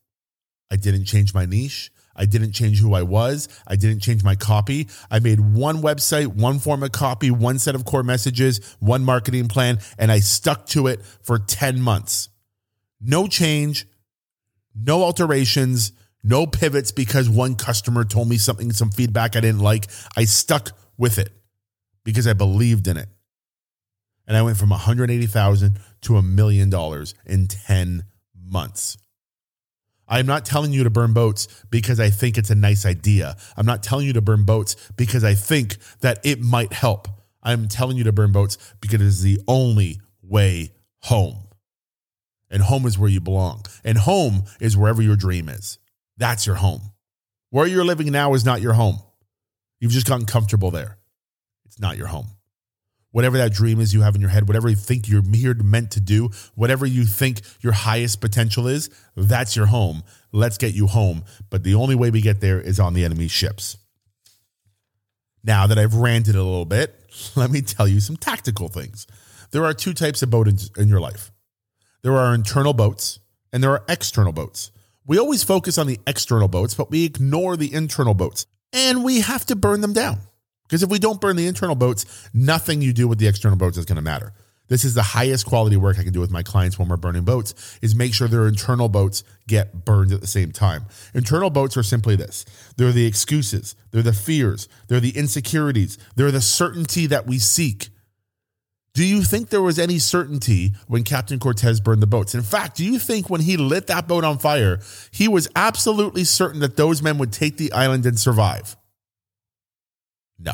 I 0.74 0.75
didn't 0.75 1.06
change 1.06 1.36
my 1.36 1.46
niche. 1.46 1.92
I 2.15 2.25
didn't 2.25 2.53
change 2.53 2.80
who 2.80 2.96
I 2.96 3.03
was. 3.03 3.48
I 3.68 3.75
didn't 3.75 4.00
change 4.00 4.24
my 4.24 4.34
copy. 4.34 4.88
I 5.12 5.20
made 5.20 5.39
one 5.39 5.84
website, 5.84 6.25
one 6.27 6.58
form 6.58 6.82
of 6.82 6.92
copy, 6.92 7.30
one 7.30 7.60
set 7.60 7.75
of 7.75 7.86
core 7.86 8.01
messages, 8.01 8.75
one 8.80 9.06
marketing 9.06 9.50
plan, 9.50 9.77
and 10.00 10.12
I 10.12 10.20
stuck 10.20 10.65
to 10.68 10.88
it 10.88 11.06
for 11.22 11.38
10 11.38 11.80
months. 11.80 12.30
No 13.00 13.27
change, 13.27 13.86
no 14.75 15.03
alterations, 15.03 15.92
no 16.24 16.48
pivots 16.48 16.92
because 16.92 17.30
one 17.30 17.53
customer 17.53 18.03
told 18.03 18.27
me 18.30 18.38
something, 18.38 18.72
some 18.72 18.89
feedback 18.89 19.36
I 19.36 19.42
didn't 19.42 19.62
like. 19.62 19.86
I 20.18 20.25
stuck 20.25 20.72
with 20.98 21.20
it 21.20 21.30
because 22.03 22.25
I 22.25 22.34
believed 22.34 22.88
in 22.88 22.98
it. 22.98 23.10
And 24.25 24.36
I 24.36 24.42
went 24.42 24.58
from 24.58 24.72
180,000 24.72 25.80
to 26.01 26.18
a 26.18 26.24
million 26.24 26.72
dollars 26.72 27.13
in 27.27 27.48
10 27.48 28.06
months. 28.36 28.98
I'm 30.08 30.26
not 30.26 30.46
telling 30.46 30.74
you 30.74 30.84
to 30.84 30.90
burn 30.90 31.14
boats 31.14 31.48
because 31.70 32.00
I 32.00 32.10
think 32.10 32.38
it's 32.38 32.50
a 32.50 32.56
nice 32.56 32.86
idea. 32.86 33.38
I'm 33.56 33.66
not 33.66 33.84
telling 33.84 34.06
you 34.06 34.14
to 34.14 34.22
burn 34.22 34.44
boats 34.44 34.76
because 34.96 35.24
I 35.24 35.34
think 35.34 35.78
that 36.02 36.20
it 36.24 36.42
might 36.42 36.74
help. 36.74 37.08
I'm 37.42 37.68
telling 37.68 37.98
you 37.98 38.04
to 38.06 38.12
burn 38.12 38.32
boats 38.32 38.58
because 38.80 39.02
it 39.02 39.08
is 39.08 39.22
the 39.22 39.40
only 39.48 40.02
way 40.22 40.72
home. 41.00 41.48
And 42.50 42.62
home 42.62 42.86
is 42.86 42.98
where 43.00 43.10
you 43.10 43.20
belong. 43.20 43.66
And 43.84 43.98
home 43.98 44.44
is 44.60 44.78
wherever 44.78 45.02
your 45.02 45.16
dream 45.16 45.50
is. 45.50 45.80
That's 46.18 46.46
your 46.46 46.56
home. 46.56 46.92
Where 47.50 47.68
you're 47.68 47.86
living 47.86 48.12
now 48.12 48.34
is 48.34 48.46
not 48.46 48.62
your 48.62 48.74
home. 48.74 49.00
You've 49.80 49.92
just 49.92 50.08
gotten 50.08 50.26
comfortable 50.26 50.72
there. 50.72 50.98
It's 51.66 51.80
not 51.80 51.98
your 51.98 52.08
home. 52.08 52.28
Whatever 53.13 53.38
that 53.38 53.53
dream 53.53 53.79
is 53.79 53.93
you 53.93 54.01
have 54.01 54.15
in 54.15 54.22
your 54.22 54.32
head, 54.32 54.48
whatever 54.48 54.67
you 54.67 54.75
think 54.75 55.08
you're 55.08 55.22
here 55.22 55.53
meant 55.53 55.91
to 55.91 56.01
do, 56.01 56.32
whatever 56.55 56.84
you 56.86 57.05
think 57.05 57.41
your 57.62 57.72
highest 57.72 58.20
potential 58.22 58.67
is, 58.67 58.89
that's 59.15 59.55
your 59.55 59.67
home. 59.67 60.03
Let's 60.32 60.58
get 60.58 60.74
you 60.74 60.88
home. 60.88 61.24
But 61.51 61.63
the 61.63 61.75
only 61.75 61.93
way 61.93 62.10
we 62.10 62.22
get 62.22 62.41
there 62.41 62.60
is 62.60 62.79
on 62.79 62.96
the 62.96 63.05
enemy 63.05 63.27
ships. 63.27 63.77
Now 65.43 65.67
that 65.67 65.77
I've 65.77 65.93
ranted 65.93 66.36
a 66.36 66.41
little 66.43 66.65
bit, 66.65 67.00
let 67.36 67.51
me 67.51 67.62
tell 67.62 67.88
you 67.88 68.00
some 68.00 68.17
tactical 68.17 68.67
things. 68.67 69.05
There 69.51 69.63
are 69.63 69.75
two 69.75 69.93
types 69.93 70.24
of 70.24 70.32
boats 70.32 70.72
in 70.75 70.89
your 70.89 71.00
life 71.00 71.32
there 72.03 72.17
are 72.17 72.36
internal 72.36 72.74
boats 72.74 73.20
and 73.53 73.63
there 73.63 73.72
are 73.72 73.84
external 73.88 74.34
boats. 74.34 74.72
We 75.05 75.17
always 75.17 75.43
focus 75.43 75.77
on 75.77 75.88
the 75.88 76.00
external 76.05 76.50
boats, 76.50 76.74
but 76.74 76.91
we 76.91 77.05
ignore 77.05 77.55
the 77.55 77.74
internal 77.74 78.13
boats 78.13 78.46
and 78.74 79.03
we 79.03 79.22
have 79.22 79.46
to 79.46 79.55
burn 79.55 79.82
them 79.82 79.93
down. 79.93 80.20
Because 80.63 80.84
if 80.84 80.89
we 80.89 81.00
don't 81.00 81.22
burn 81.22 81.36
the 81.36 81.48
internal 81.48 81.75
boats, 81.75 82.29
nothing 82.34 82.82
you 82.82 82.93
do 82.93 83.08
with 83.08 83.20
the 83.20 83.27
external 83.27 83.58
boats 83.58 83.77
is 83.77 83.86
going 83.86 83.98
to 83.98 84.01
matter. 84.01 84.34
This 84.70 84.86
is 84.86 84.93
the 84.93 85.03
highest 85.03 85.46
quality 85.46 85.75
work 85.75 86.00
I 86.00 86.03
can 86.03 86.13
do 86.13 86.22
with 86.22 86.32
my 86.32 86.41
clients 86.41 86.79
when 86.79 86.88
we're 86.88 86.98
burning 86.98 87.25
boats 87.25 87.77
is 87.82 87.93
make 87.93 88.13
sure 88.13 88.27
their 88.27 88.48
internal 88.48 88.88
boats 88.88 89.24
get 89.48 89.86
burned 89.86 90.13
at 90.13 90.22
the 90.22 90.27
same 90.27 90.51
time. 90.51 90.86
Internal 91.13 91.50
boats 91.50 91.75
are 91.75 91.84
simply 91.84 92.15
this. 92.15 92.46
They're 92.77 92.93
the 92.93 93.05
excuses, 93.05 93.75
they're 93.91 94.01
the 94.01 94.13
fears, 94.13 94.70
they're 94.88 95.01
the 95.01 95.17
insecurities, 95.17 95.98
they're 96.15 96.32
the 96.32 96.41
certainty 96.41 97.08
that 97.08 97.27
we 97.27 97.39
seek. 97.39 97.89
Do 98.93 99.05
you 99.05 99.24
think 99.24 99.50
there 99.50 99.62
was 99.62 99.79
any 99.79 99.98
certainty 100.00 100.74
when 100.88 101.03
Captain 101.03 101.39
Cortez 101.39 101.82
burned 101.82 102.01
the 102.01 102.08
boats? 102.08 102.36
In 102.36 102.43
fact, 102.43 102.77
do 102.77 102.86
you 102.86 103.00
think 103.00 103.29
when 103.29 103.41
he 103.41 103.58
lit 103.58 103.88
that 103.88 104.08
boat 104.08 104.24
on 104.24 104.38
fire, 104.38 104.79
he 105.12 105.27
was 105.27 105.48
absolutely 105.55 106.24
certain 106.24 106.60
that 106.62 106.77
those 106.77 107.01
men 107.01 107.17
would 107.17 107.34
take 107.34 107.58
the 107.58 107.72
island 107.74 108.05
and 108.05 108.20
survive? 108.20 108.77
No. 110.40 110.54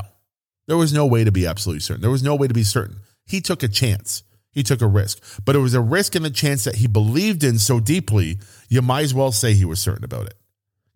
There 0.68 0.78
was 0.78 0.94
no 0.94 1.06
way 1.06 1.24
to 1.24 1.32
be 1.32 1.48
absolutely 1.48 1.80
certain. 1.80 2.02
There 2.02 2.12
was 2.12 2.24
no 2.24 2.36
way 2.36 2.48
to 2.48 2.54
be 2.54 2.64
certain. 2.64 2.98
He 3.26 3.42
took 3.42 3.64
a 3.64 3.68
chance. 3.68 4.24
He 4.52 4.64
took 4.64 4.82
a 4.82 4.88
risk. 4.88 5.44
But 5.46 5.56
it 5.56 5.60
was 5.60 5.74
a 5.74 5.82
risk 5.82 6.16
and 6.16 6.26
a 6.26 6.30
chance 6.30 6.64
that 6.64 6.76
he 6.76 6.88
believed 6.88 7.44
in 7.44 7.60
so 7.60 7.80
deeply, 7.80 8.40
you 8.68 8.82
might 8.82 9.02
as 9.02 9.14
well 9.14 9.32
say 9.32 9.54
he 9.54 9.66
was 9.66 9.80
certain 9.80 10.04
about 10.04 10.28
it 10.28 10.36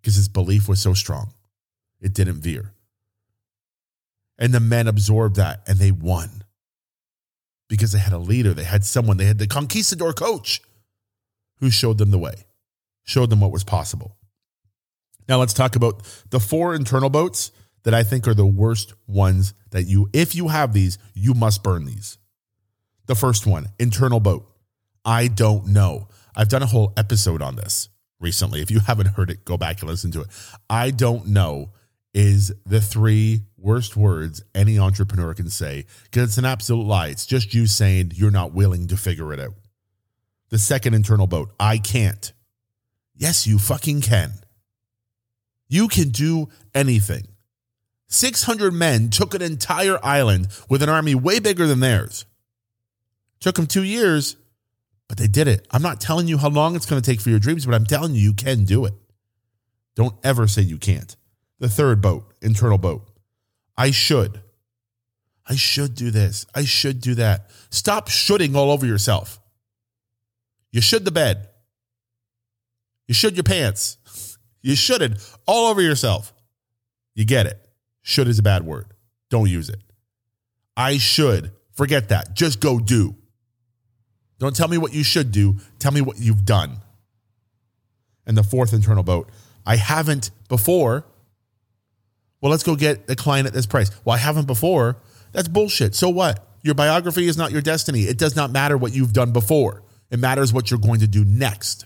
because 0.02 0.16
his 0.16 0.28
belief 0.28 0.68
was 0.68 0.82
so 0.82 0.94
strong. 0.94 1.34
It 2.02 2.14
didn't 2.14 2.42
veer. 2.42 2.74
And 4.38 4.54
the 4.54 4.60
men 4.60 4.88
absorbed 4.88 5.38
that 5.38 5.62
and 5.68 5.78
they 5.80 5.92
won 5.92 6.44
because 7.70 7.94
they 7.94 8.00
had 8.00 8.14
a 8.14 8.18
leader, 8.18 8.54
they 8.54 8.64
had 8.64 8.84
someone, 8.84 9.18
they 9.18 9.26
had 9.26 9.40
the 9.40 9.48
conquistador 9.48 10.14
coach 10.14 10.62
who 11.60 11.70
showed 11.70 11.98
them 11.98 12.12
the 12.12 12.18
way, 12.18 12.46
showed 13.04 13.30
them 13.30 13.40
what 13.40 13.52
was 13.52 13.64
possible. 13.64 14.18
Now 15.28 15.40
let's 15.40 15.54
talk 15.54 15.76
about 15.76 16.04
the 16.30 16.40
four 16.40 16.76
internal 16.76 17.10
boats 17.10 17.52
that 17.84 17.94
I 17.94 18.04
think 18.04 18.28
are 18.28 18.34
the 18.34 18.46
worst 18.46 18.94
ones 19.08 19.54
that 19.72 19.84
you, 19.84 20.10
if 20.14 20.36
you 20.36 20.48
have 20.48 20.74
these, 20.74 20.98
you 21.14 21.34
must 21.34 21.64
burn 21.64 21.86
these. 21.86 22.18
The 23.06 23.16
first 23.16 23.46
one, 23.46 23.68
internal 23.80 24.20
boat. 24.20 24.50
I 25.06 25.28
don't 25.28 25.68
know. 25.68 26.08
I've 26.36 26.50
done 26.50 26.64
a 26.64 26.68
whole 26.68 26.94
episode 26.96 27.42
on 27.42 27.56
this 27.56 27.90
recently. 28.20 28.62
If 28.62 28.72
you 28.72 28.80
haven't 28.80 29.08
heard 29.08 29.30
it, 29.30 29.46
go 29.46 29.58
back 29.58 29.82
and 29.82 29.90
listen 29.90 30.12
to 30.12 30.22
it. 30.22 30.28
I 30.70 30.92
don't 30.92 31.28
know 31.28 31.72
is 32.14 32.54
the 32.66 32.80
three 32.80 33.42
worst 33.58 33.98
words 33.98 34.44
any 34.54 34.78
entrepreneur 34.78 35.34
can 35.34 35.50
say 35.50 35.86
because 36.04 36.30
it's 36.30 36.38
an 36.38 36.46
absolute 36.46 36.86
lie. 36.86 37.08
It's 37.08 37.26
just 37.26 37.54
you 37.54 37.68
saying 37.68 38.12
you're 38.16 38.32
not 38.32 38.54
willing 38.54 38.88
to 38.88 38.98
figure 38.98 39.34
it 39.34 39.40
out. 39.40 39.54
The 40.50 40.60
second 40.60 40.94
internal 40.94 41.28
boat, 41.28 41.52
I 41.60 41.80
can't. 41.80 42.32
Yes, 43.16 43.48
you 43.48 43.58
fucking 43.58 44.02
can. 44.02 44.32
You 45.68 45.88
can 45.88 46.10
do 46.10 46.50
anything. 46.76 47.28
600 48.14 48.72
men 48.74 49.10
took 49.10 49.34
an 49.34 49.42
entire 49.42 49.98
island 50.04 50.48
with 50.70 50.84
an 50.84 50.90
army 50.90 51.16
way 51.16 51.40
bigger 51.40 51.66
than 51.66 51.80
theirs. 51.80 52.26
Took 53.40 53.56
them 53.56 53.68
two 53.68 53.84
years, 53.84 54.38
but 55.08 55.18
they 55.18 55.28
did 55.28 55.48
it. 55.48 55.68
I'm 55.72 55.82
not 55.82 56.00
telling 56.00 56.28
you 56.28 56.38
how 56.38 56.50
long 56.50 56.76
it's 56.76 56.86
going 56.86 57.02
to 57.02 57.06
take 57.06 57.22
for 57.22 57.30
your 57.30 57.40
dreams, 57.40 57.66
but 57.66 57.76
I'm 57.76 57.86
telling 57.86 58.14
you, 58.14 58.22
you 58.22 58.34
can 58.34 58.66
do 58.66 58.86
it. 58.86 58.94
Don't 59.96 60.16
ever 60.24 60.48
say 60.48 60.62
you 60.62 60.78
can't. 60.78 61.16
The 61.60 61.70
third 61.70 62.02
boat, 62.02 62.34
internal 62.42 62.78
boat. 62.78 63.10
I 63.78 63.92
should. 63.92 64.42
I 65.48 65.56
should 65.56 65.96
do 65.96 66.12
this. 66.12 66.46
I 66.56 66.66
should 66.66 67.02
do 67.02 67.16
that. 67.16 67.50
Stop 67.70 68.08
shooting 68.10 68.56
all 68.56 68.72
over 68.72 68.86
yourself. 68.86 69.40
You 70.72 70.82
should 70.82 71.06
the 71.06 71.12
bed. 71.12 71.50
You 73.08 73.14
should 73.14 73.36
your 73.36 73.44
pants. 73.44 73.98
You 74.66 74.78
shoulded 74.78 75.20
all 75.46 75.70
over 75.70 75.82
yourself. 75.82 76.34
You 77.16 77.26
get 77.26 77.48
it. 77.48 77.63
Should 78.04 78.28
is 78.28 78.38
a 78.38 78.44
bad 78.44 78.64
word. 78.64 78.86
Don't 79.30 79.50
use 79.50 79.70
it. 79.70 79.80
I 80.78 80.98
should. 80.98 81.52
Forget 81.72 82.10
that. 82.10 82.36
Just 82.36 82.60
go 82.60 82.80
do. 82.80 83.16
Don't 84.40 84.56
tell 84.56 84.68
me 84.68 84.78
what 84.78 84.94
you 84.94 85.04
should 85.04 85.32
do. 85.32 85.58
Tell 85.80 85.92
me 85.92 86.02
what 86.02 86.20
you've 86.20 86.46
done. 86.46 86.78
And 88.28 88.38
the 88.38 88.44
fourth 88.44 88.74
internal 88.74 89.04
boat. 89.04 89.30
I 89.66 89.78
haven't 89.78 90.32
before. 90.50 91.06
Well, 92.42 92.52
let's 92.52 92.64
go 92.64 92.76
get 92.76 93.10
a 93.10 93.16
client 93.16 93.48
at 93.48 93.54
this 93.54 93.66
price. 93.66 93.90
Well, 94.04 94.16
I 94.16 94.20
haven't 94.20 94.48
before. 94.48 94.98
That's 95.32 95.48
bullshit. 95.48 95.96
So 95.96 96.10
what? 96.10 96.46
Your 96.62 96.76
biography 96.76 97.28
is 97.28 97.38
not 97.38 97.52
your 97.52 97.62
destiny. 97.62 98.02
It 98.02 98.18
does 98.18 98.36
not 98.36 98.52
matter 98.52 98.78
what 98.78 98.94
you've 98.94 99.14
done 99.14 99.32
before. 99.32 99.84
It 100.12 100.20
matters 100.20 100.54
what 100.54 100.70
you're 100.70 100.80
going 100.80 101.00
to 101.00 101.08
do 101.08 101.26
next. 101.26 101.86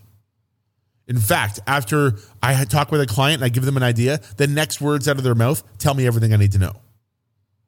In 1.07 1.17
fact, 1.17 1.59
after 1.65 2.15
I 2.43 2.65
talk 2.65 2.91
with 2.91 3.01
a 3.01 3.05
client 3.05 3.35
and 3.41 3.45
I 3.45 3.49
give 3.49 3.63
them 3.63 3.77
an 3.77 3.83
idea, 3.83 4.19
the 4.35 4.47
next 4.47 4.81
words 4.81 5.07
out 5.07 5.17
of 5.17 5.23
their 5.23 5.35
mouth 5.35 5.63
tell 5.77 5.93
me 5.93 6.05
everything 6.05 6.33
I 6.33 6.37
need 6.37 6.51
to 6.51 6.59
know 6.59 6.73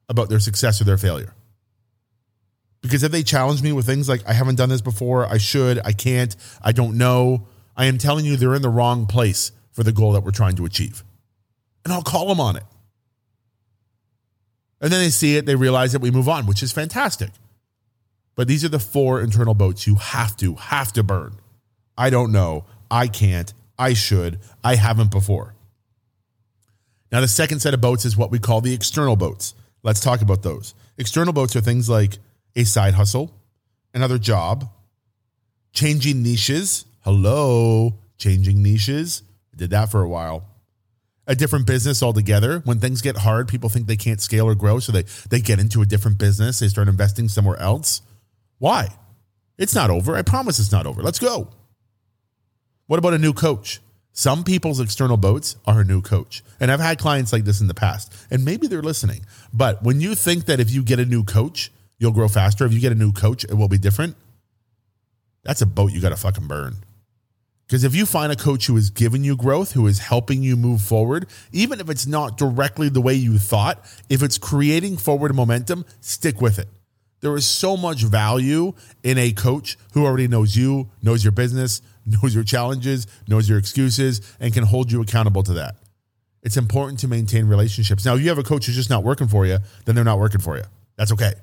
about 0.09 0.29
their 0.29 0.39
success 0.39 0.81
or 0.81 0.83
their 0.83 0.97
failure. 0.97 1.33
Because 2.81 3.03
if 3.03 3.11
they 3.11 3.23
challenge 3.23 3.61
me 3.61 3.71
with 3.71 3.85
things 3.85 4.09
like, 4.09 4.27
I 4.27 4.33
haven't 4.33 4.55
done 4.55 4.69
this 4.69 4.81
before, 4.81 5.25
I 5.25 5.37
should, 5.37 5.79
I 5.85 5.91
can't, 5.91 6.35
I 6.61 6.71
don't 6.71 6.97
know, 6.97 7.47
I 7.75 7.85
am 7.85 7.97
telling 7.97 8.25
you 8.25 8.35
they're 8.35 8.55
in 8.55 8.61
the 8.61 8.69
wrong 8.69 9.05
place 9.05 9.51
for 9.71 9.83
the 9.83 9.91
goal 9.91 10.13
that 10.13 10.21
we're 10.21 10.31
trying 10.31 10.55
to 10.55 10.65
achieve. 10.65 11.03
And 11.85 11.93
I'll 11.93 12.03
call 12.03 12.27
them 12.27 12.39
on 12.39 12.55
it. 12.57 12.63
And 14.81 14.91
then 14.91 15.01
they 15.01 15.09
see 15.09 15.35
it, 15.35 15.45
they 15.45 15.55
realize 15.55 15.91
that 15.91 16.01
we 16.01 16.11
move 16.11 16.29
on, 16.29 16.45
which 16.45 16.63
is 16.63 16.71
fantastic. 16.71 17.29
But 18.35 18.47
these 18.47 18.63
are 18.63 18.69
the 18.69 18.79
four 18.79 19.21
internal 19.21 19.53
boats 19.53 19.85
you 19.85 19.95
have 19.95 20.37
to, 20.37 20.55
have 20.55 20.93
to 20.93 21.03
burn. 21.03 21.35
I 21.97 22.09
don't 22.09 22.31
know. 22.31 22.65
I 22.89 23.07
can't. 23.07 23.53
I 23.77 23.93
should. 23.93 24.39
I 24.63 24.75
haven't 24.75 25.11
before. 25.11 25.55
Now, 27.11 27.21
the 27.21 27.27
second 27.27 27.59
set 27.59 27.73
of 27.73 27.81
boats 27.81 28.05
is 28.05 28.15
what 28.15 28.31
we 28.31 28.39
call 28.39 28.61
the 28.61 28.73
external 28.73 29.15
boats. 29.15 29.55
Let's 29.81 29.99
talk 29.99 30.21
about 30.21 30.43
those. 30.43 30.75
External 30.97 31.33
boats 31.33 31.55
are 31.55 31.61
things 31.61 31.89
like 31.89 32.17
a 32.55 32.65
side 32.65 32.93
hustle, 32.93 33.33
another 33.93 34.17
job, 34.17 34.69
changing 35.71 36.21
niches. 36.21 36.85
Hello, 37.01 37.97
changing 38.17 38.61
niches. 38.61 39.23
I 39.53 39.57
did 39.57 39.69
that 39.71 39.89
for 39.89 40.01
a 40.01 40.09
while 40.09 40.49
a 41.29 41.35
different 41.35 41.67
business 41.67 42.01
altogether. 42.01 42.59
When 42.65 42.79
things 42.79 43.01
get 43.01 43.15
hard, 43.15 43.47
people 43.47 43.69
think 43.69 43.85
they 43.85 43.95
can't 43.95 44.19
scale 44.19 44.47
or 44.47 44.55
grow, 44.55 44.79
so 44.79 44.91
they 44.91 45.03
they 45.29 45.39
get 45.39 45.59
into 45.59 45.81
a 45.81 45.85
different 45.85 46.17
business. 46.17 46.59
They 46.59 46.67
start 46.67 46.89
investing 46.89 47.29
somewhere 47.29 47.57
else. 47.57 48.01
Why? 48.57 48.89
It's 49.57 49.75
not 49.75 49.91
over. 49.91 50.15
I 50.15 50.23
promise 50.23 50.59
it's 50.59 50.71
not 50.71 50.87
over. 50.87 51.03
Let's 51.03 51.19
go. 51.19 51.49
What 52.89 52.97
about 52.97 53.13
a 53.13 53.19
new 53.19 53.33
coach? 53.33 53.81
Some 54.13 54.43
people's 54.43 54.79
external 54.79 55.15
boats 55.15 55.57
are 55.67 55.81
a 55.81 55.83
new 55.83 56.01
coach. 56.01 56.43
And 56.59 56.71
I've 56.71 56.79
had 56.79 56.97
clients 56.97 57.31
like 57.31 57.43
this 57.43 57.61
in 57.61 57.67
the 57.67 57.75
past, 57.75 58.11
and 58.31 58.43
maybe 58.43 58.65
they're 58.65 58.81
listening. 58.81 59.27
But 59.53 59.83
when 59.83 60.01
you 60.01 60.15
think 60.15 60.45
that 60.45 60.59
if 60.59 60.71
you 60.71 60.81
get 60.81 60.99
a 60.99 61.05
new 61.05 61.23
coach, 61.23 61.71
you'll 61.99 62.13
grow 62.13 62.27
faster, 62.27 62.65
if 62.65 62.73
you 62.73 62.79
get 62.79 62.91
a 62.91 62.95
new 62.95 63.11
coach, 63.11 63.43
it 63.43 63.53
will 63.53 63.67
be 63.67 63.77
different, 63.77 64.15
that's 65.43 65.61
a 65.61 65.67
boat 65.67 65.91
you 65.91 66.01
got 66.01 66.09
to 66.09 66.17
fucking 66.17 66.47
burn. 66.47 66.77
Because 67.67 67.83
if 67.83 67.93
you 67.93 68.07
find 68.07 68.31
a 68.31 68.35
coach 68.35 68.65
who 68.65 68.75
is 68.75 68.89
giving 68.89 69.23
you 69.23 69.37
growth, 69.37 69.73
who 69.73 69.85
is 69.85 69.99
helping 69.99 70.41
you 70.41 70.55
move 70.55 70.81
forward, 70.81 71.27
even 71.51 71.79
if 71.79 71.91
it's 71.91 72.07
not 72.07 72.39
directly 72.39 72.89
the 72.89 73.01
way 73.01 73.13
you 73.13 73.37
thought, 73.37 73.85
if 74.09 74.23
it's 74.23 74.39
creating 74.39 74.97
forward 74.97 75.35
momentum, 75.35 75.85
stick 76.01 76.41
with 76.41 76.57
it. 76.57 76.69
There 77.21 77.35
is 77.35 77.45
so 77.45 77.75
much 77.75 78.03
value 78.03 78.73
in 79.03 79.17
a 79.17 79.31
coach 79.31 79.77
who 79.93 80.05
already 80.05 80.27
knows 80.27 80.55
you, 80.55 80.89
knows 81.01 81.23
your 81.23 81.31
business, 81.31 81.81
knows 82.05 82.33
your 82.33 82.43
challenges, 82.43 83.07
knows 83.27 83.49
your 83.49 83.57
excuses, 83.57 84.21
and 84.39 84.53
can 84.53 84.63
hold 84.63 84.91
you 84.91 85.01
accountable 85.01 85.43
to 85.43 85.53
that. 85.53 85.75
It's 86.41 86.57
important 86.57 86.99
to 86.99 87.07
maintain 87.07 87.47
relationships. 87.47 88.05
Now, 88.05 88.15
if 88.15 88.21
you 88.21 88.29
have 88.29 88.37
a 88.37 88.43
coach 88.43 88.65
who's 88.65 88.75
just 88.75 88.89
not 88.89 89.03
working 89.03 89.27
for 89.27 89.45
you, 89.45 89.57
then 89.85 89.95
they're 89.95 90.05
not 90.05 90.19
working 90.19 90.39
for 90.39 90.57
you. 90.57 90.63
That's 90.95 91.11
okay. 91.11 91.33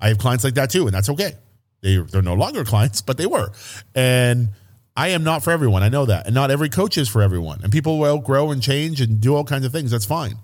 I 0.00 0.08
have 0.08 0.18
clients 0.18 0.42
like 0.42 0.54
that 0.54 0.70
too, 0.70 0.86
and 0.86 0.94
that's 0.94 1.08
okay. 1.10 1.34
They, 1.82 1.96
they're 1.98 2.22
no 2.22 2.34
longer 2.34 2.64
clients, 2.64 3.00
but 3.00 3.16
they 3.16 3.26
were. 3.26 3.52
And 3.94 4.48
I 4.96 5.08
am 5.08 5.22
not 5.22 5.42
for 5.42 5.50
everyone. 5.50 5.82
I 5.82 5.88
know 5.88 6.04
that. 6.06 6.26
And 6.26 6.34
not 6.34 6.50
every 6.50 6.68
coach 6.68 6.98
is 6.98 7.08
for 7.08 7.22
everyone. 7.22 7.60
And 7.62 7.72
people 7.72 7.98
will 7.98 8.18
grow 8.18 8.50
and 8.50 8.62
change 8.62 9.00
and 9.00 9.20
do 9.20 9.34
all 9.34 9.44
kinds 9.44 9.64
of 9.64 9.72
things. 9.72 9.92
That's 9.92 10.04
fine. 10.04 10.36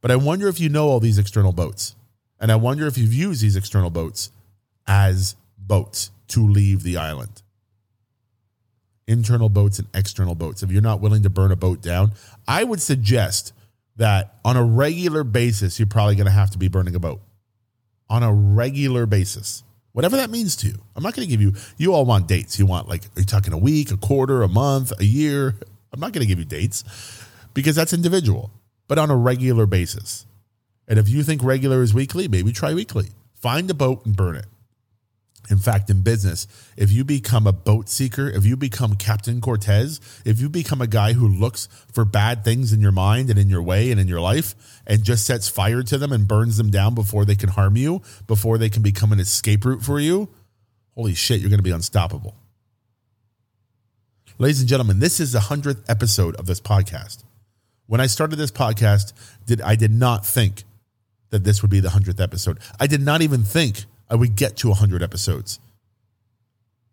But 0.00 0.10
I 0.10 0.16
wonder 0.16 0.48
if 0.48 0.58
you 0.58 0.68
know 0.68 0.88
all 0.88 1.00
these 1.00 1.18
external 1.18 1.52
boats. 1.52 1.94
And 2.40 2.52
I 2.52 2.56
wonder 2.56 2.86
if 2.86 2.98
you've 2.98 3.14
used 3.14 3.42
these 3.42 3.56
external 3.56 3.90
boats 3.90 4.30
as 4.86 5.36
boats 5.58 6.10
to 6.28 6.46
leave 6.46 6.82
the 6.82 6.96
island. 6.96 7.42
Internal 9.06 9.48
boats 9.48 9.78
and 9.78 9.88
external 9.94 10.34
boats. 10.34 10.62
If 10.62 10.70
you're 10.70 10.82
not 10.82 11.00
willing 11.00 11.22
to 11.22 11.30
burn 11.30 11.52
a 11.52 11.56
boat 11.56 11.80
down, 11.80 12.12
I 12.46 12.64
would 12.64 12.82
suggest 12.82 13.52
that 13.96 14.34
on 14.44 14.56
a 14.56 14.64
regular 14.64 15.24
basis, 15.24 15.78
you're 15.78 15.86
probably 15.86 16.16
going 16.16 16.26
to 16.26 16.32
have 16.32 16.50
to 16.50 16.58
be 16.58 16.68
burning 16.68 16.94
a 16.94 16.98
boat. 16.98 17.20
On 18.08 18.22
a 18.22 18.32
regular 18.32 19.06
basis 19.06 19.62
whatever 19.96 20.18
that 20.18 20.28
means 20.28 20.56
to 20.56 20.66
you. 20.66 20.74
I'm 20.94 21.02
not 21.02 21.14
going 21.14 21.26
to 21.26 21.30
give 21.30 21.40
you, 21.40 21.54
you 21.78 21.94
all 21.94 22.04
want 22.04 22.28
dates. 22.28 22.58
You 22.58 22.66
want, 22.66 22.86
like, 22.86 23.06
are 23.06 23.20
you 23.20 23.24
talking 23.24 23.54
a 23.54 23.58
week, 23.58 23.90
a 23.90 23.96
quarter, 23.96 24.42
a 24.42 24.48
month, 24.48 24.92
a 25.00 25.04
year? 25.04 25.56
I'm 25.90 26.00
not 26.00 26.12
going 26.12 26.20
to 26.20 26.26
give 26.26 26.38
you 26.38 26.44
dates 26.44 26.84
because 27.54 27.76
that's 27.76 27.94
individual, 27.94 28.50
but 28.88 28.98
on 28.98 29.10
a 29.10 29.16
regular 29.16 29.64
basis. 29.64 30.25
And 30.88 30.98
if 30.98 31.08
you 31.08 31.22
think 31.22 31.42
regular 31.42 31.82
is 31.82 31.92
weekly, 31.92 32.28
maybe 32.28 32.52
try 32.52 32.74
weekly. 32.74 33.10
Find 33.34 33.70
a 33.70 33.74
boat 33.74 34.06
and 34.06 34.16
burn 34.16 34.36
it. 34.36 34.46
In 35.48 35.58
fact, 35.58 35.90
in 35.90 36.00
business, 36.00 36.48
if 36.76 36.90
you 36.90 37.04
become 37.04 37.46
a 37.46 37.52
boat 37.52 37.88
seeker, 37.88 38.28
if 38.28 38.44
you 38.44 38.56
become 38.56 38.94
Captain 38.94 39.40
Cortez, 39.40 40.00
if 40.24 40.40
you 40.40 40.48
become 40.48 40.80
a 40.80 40.88
guy 40.88 41.12
who 41.12 41.28
looks 41.28 41.68
for 41.92 42.04
bad 42.04 42.42
things 42.42 42.72
in 42.72 42.80
your 42.80 42.92
mind 42.92 43.30
and 43.30 43.38
in 43.38 43.48
your 43.48 43.62
way 43.62 43.92
and 43.92 44.00
in 44.00 44.08
your 44.08 44.20
life 44.20 44.56
and 44.86 45.04
just 45.04 45.24
sets 45.24 45.48
fire 45.48 45.82
to 45.84 45.98
them 45.98 46.12
and 46.12 46.26
burns 46.26 46.56
them 46.56 46.70
down 46.70 46.94
before 46.94 47.24
they 47.24 47.36
can 47.36 47.50
harm 47.50 47.76
you, 47.76 48.02
before 48.26 48.58
they 48.58 48.68
can 48.68 48.82
become 48.82 49.12
an 49.12 49.20
escape 49.20 49.64
route 49.64 49.84
for 49.84 50.00
you, 50.00 50.28
holy 50.96 51.14
shit, 51.14 51.40
you're 51.40 51.50
going 51.50 51.58
to 51.58 51.64
be 51.64 51.70
unstoppable. 51.70 52.34
Ladies 54.38 54.60
and 54.60 54.68
gentlemen, 54.68 54.98
this 54.98 55.20
is 55.20 55.32
the 55.32 55.38
100th 55.38 55.84
episode 55.88 56.34
of 56.36 56.46
this 56.46 56.60
podcast. 56.60 57.22
When 57.86 58.00
I 58.00 58.06
started 58.06 58.36
this 58.36 58.50
podcast, 58.50 59.12
did 59.46 59.60
I 59.60 59.76
did 59.76 59.92
not 59.92 60.26
think 60.26 60.64
that 61.30 61.44
this 61.44 61.62
would 61.62 61.70
be 61.70 61.80
the 61.80 61.88
100th 61.88 62.20
episode. 62.20 62.58
I 62.78 62.86
did 62.86 63.00
not 63.00 63.22
even 63.22 63.42
think 63.42 63.84
I 64.08 64.14
would 64.14 64.36
get 64.36 64.56
to 64.58 64.68
100 64.68 65.02
episodes. 65.02 65.58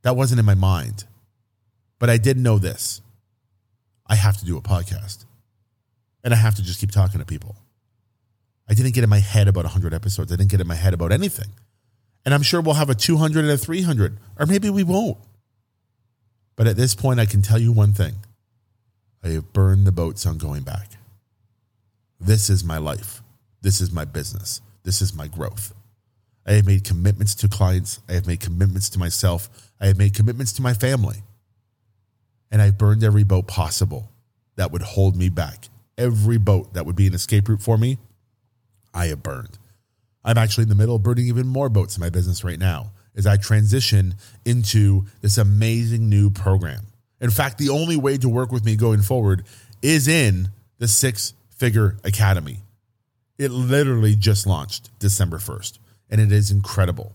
That 0.02 0.16
wasn't 0.16 0.40
in 0.40 0.46
my 0.46 0.56
mind. 0.56 1.06
But 2.00 2.10
I 2.10 2.18
did 2.18 2.38
know 2.38 2.60
this 2.60 3.02
I 4.08 4.16
have 4.16 4.38
to 4.38 4.46
do 4.46 4.58
a 4.58 4.62
podcast. 4.62 5.26
And 6.24 6.34
I 6.34 6.38
have 6.38 6.56
to 6.56 6.64
just 6.64 6.80
keep 6.80 6.92
talking 6.92 7.20
to 7.20 7.26
people. 7.26 7.56
I 8.70 8.74
didn't 8.74 8.94
get 8.94 9.04
in 9.04 9.10
my 9.10 9.20
head 9.20 9.48
about 9.48 9.66
100 9.66 9.94
episodes. 9.94 10.32
I 10.32 10.36
didn't 10.36 10.52
get 10.52 10.62
in 10.62 10.68
my 10.68 10.76
head 10.76 10.94
about 10.94 11.12
anything. 11.12 11.50
And 12.26 12.34
I'm 12.34 12.44
sure 12.44 12.62
we'll 12.62 12.76
have 12.76 12.90
a 12.90 12.96
200 12.96 13.40
and 13.40 13.52
a 13.52 13.58
300, 13.58 14.18
or 14.40 14.46
maybe 14.46 14.70
we 14.70 14.84
won't. 14.84 15.18
But 16.56 16.68
at 16.68 16.76
this 16.76 16.96
point, 16.96 17.20
I 17.20 17.26
can 17.26 17.42
tell 17.42 17.60
you 17.60 17.72
one 17.72 17.94
thing 17.94 18.16
I 19.24 19.30
have 19.30 19.54
burned 19.54 19.88
the 19.88 19.92
boats 19.92 20.26
on 20.26 20.38
going 20.38 20.64
back. 20.64 20.92
This 22.20 22.50
is 22.50 22.64
my 22.64 22.78
life. 22.78 23.23
This 23.64 23.82
is 23.82 23.92
my 23.92 24.06
business. 24.06 24.62
This 24.84 25.02
is 25.02 25.16
my 25.16 25.28
growth. 25.28 25.74
I 26.46 26.54
have 26.54 26.68
made 26.68 26.84
commitments 26.84 27.34
to 27.36 27.48
clients. 27.48 28.00
I 28.10 28.14
have 28.14 28.28
made 28.28 28.42
commitments 28.42 28.90
to 28.90 29.00
myself. 29.00 29.50
I 29.80 29.88
have 29.88 29.98
made 29.98 30.14
commitments 30.14 30.52
to 30.54 30.62
my 30.62 30.74
family. 30.74 31.24
And 32.52 32.62
I 32.62 32.72
burned 32.72 33.04
every 33.04 33.24
boat 33.24 33.48
possible 33.48 34.12
that 34.58 34.72
would 34.72 34.82
hold 34.82 35.16
me 35.16 35.30
back. 35.30 35.70
Every 35.98 36.38
boat 36.38 36.74
that 36.74 36.86
would 36.86 36.98
be 36.98 37.08
an 37.08 37.14
escape 37.14 37.48
route 37.48 37.62
for 37.62 37.78
me, 37.78 37.98
I 38.94 39.08
have 39.08 39.24
burned. 39.24 39.58
I'm 40.26 40.38
actually 40.38 40.64
in 40.64 40.70
the 40.70 40.76
middle 40.76 40.98
of 40.98 41.04
burning 41.04 41.28
even 41.28 41.48
more 41.48 41.70
boats 41.70 41.96
in 41.96 42.02
my 42.02 42.10
business 42.10 42.44
right 42.44 42.60
now 42.60 42.92
as 43.16 43.26
I 43.26 43.38
transition 43.38 44.16
into 44.44 45.06
this 45.22 45.38
amazing 45.38 46.10
new 46.10 46.30
program. 46.30 46.88
In 47.22 47.30
fact, 47.30 47.58
the 47.58 47.70
only 47.70 47.96
way 47.96 48.18
to 48.18 48.28
work 48.28 48.52
with 48.52 48.66
me 48.66 48.76
going 48.76 49.02
forward 49.02 49.46
is 49.82 50.08
in 50.10 50.50
the 50.80 50.88
Six 50.88 51.34
Figure 51.56 51.98
Academy. 52.04 52.60
It 53.38 53.52
literally 53.52 54.16
just 54.16 54.46
launched 54.46 54.98
December 55.00 55.38
1st 55.38 55.80
and 56.10 56.22
it 56.22 56.32
is 56.32 56.52
incredible. 56.52 57.14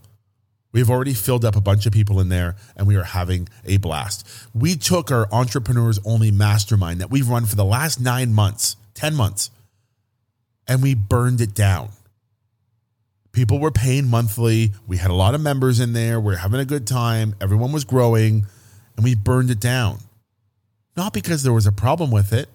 We've 0.72 0.90
already 0.90 1.14
filled 1.14 1.44
up 1.44 1.56
a 1.56 1.60
bunch 1.60 1.86
of 1.86 1.92
people 1.92 2.20
in 2.20 2.28
there 2.28 2.56
and 2.76 2.86
we 2.86 2.96
are 2.96 3.04
having 3.04 3.48
a 3.64 3.78
blast. 3.78 4.26
We 4.52 4.76
took 4.76 5.10
our 5.10 5.28
entrepreneurs 5.32 5.98
only 6.04 6.30
mastermind 6.30 7.00
that 7.00 7.10
we've 7.10 7.28
run 7.28 7.46
for 7.46 7.56
the 7.56 7.64
last 7.64 8.00
nine 8.00 8.34
months, 8.34 8.76
10 8.94 9.14
months, 9.14 9.50
and 10.66 10.82
we 10.82 10.94
burned 10.94 11.40
it 11.40 11.54
down. 11.54 11.90
People 13.32 13.60
were 13.60 13.70
paying 13.70 14.08
monthly. 14.08 14.72
We 14.86 14.96
had 14.96 15.10
a 15.10 15.14
lot 15.14 15.34
of 15.34 15.40
members 15.40 15.80
in 15.80 15.92
there. 15.92 16.20
We 16.20 16.34
are 16.34 16.38
having 16.38 16.60
a 16.60 16.64
good 16.64 16.86
time. 16.86 17.36
Everyone 17.40 17.72
was 17.72 17.84
growing, 17.84 18.46
and 18.96 19.04
we 19.04 19.14
burned 19.14 19.50
it 19.50 19.60
down. 19.60 19.98
Not 20.96 21.12
because 21.12 21.44
there 21.44 21.52
was 21.52 21.66
a 21.66 21.72
problem 21.72 22.10
with 22.10 22.32
it, 22.32 22.48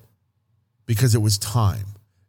because 0.86 1.15
it 1.15 1.19
was 1.19 1.38
time. 1.38 1.86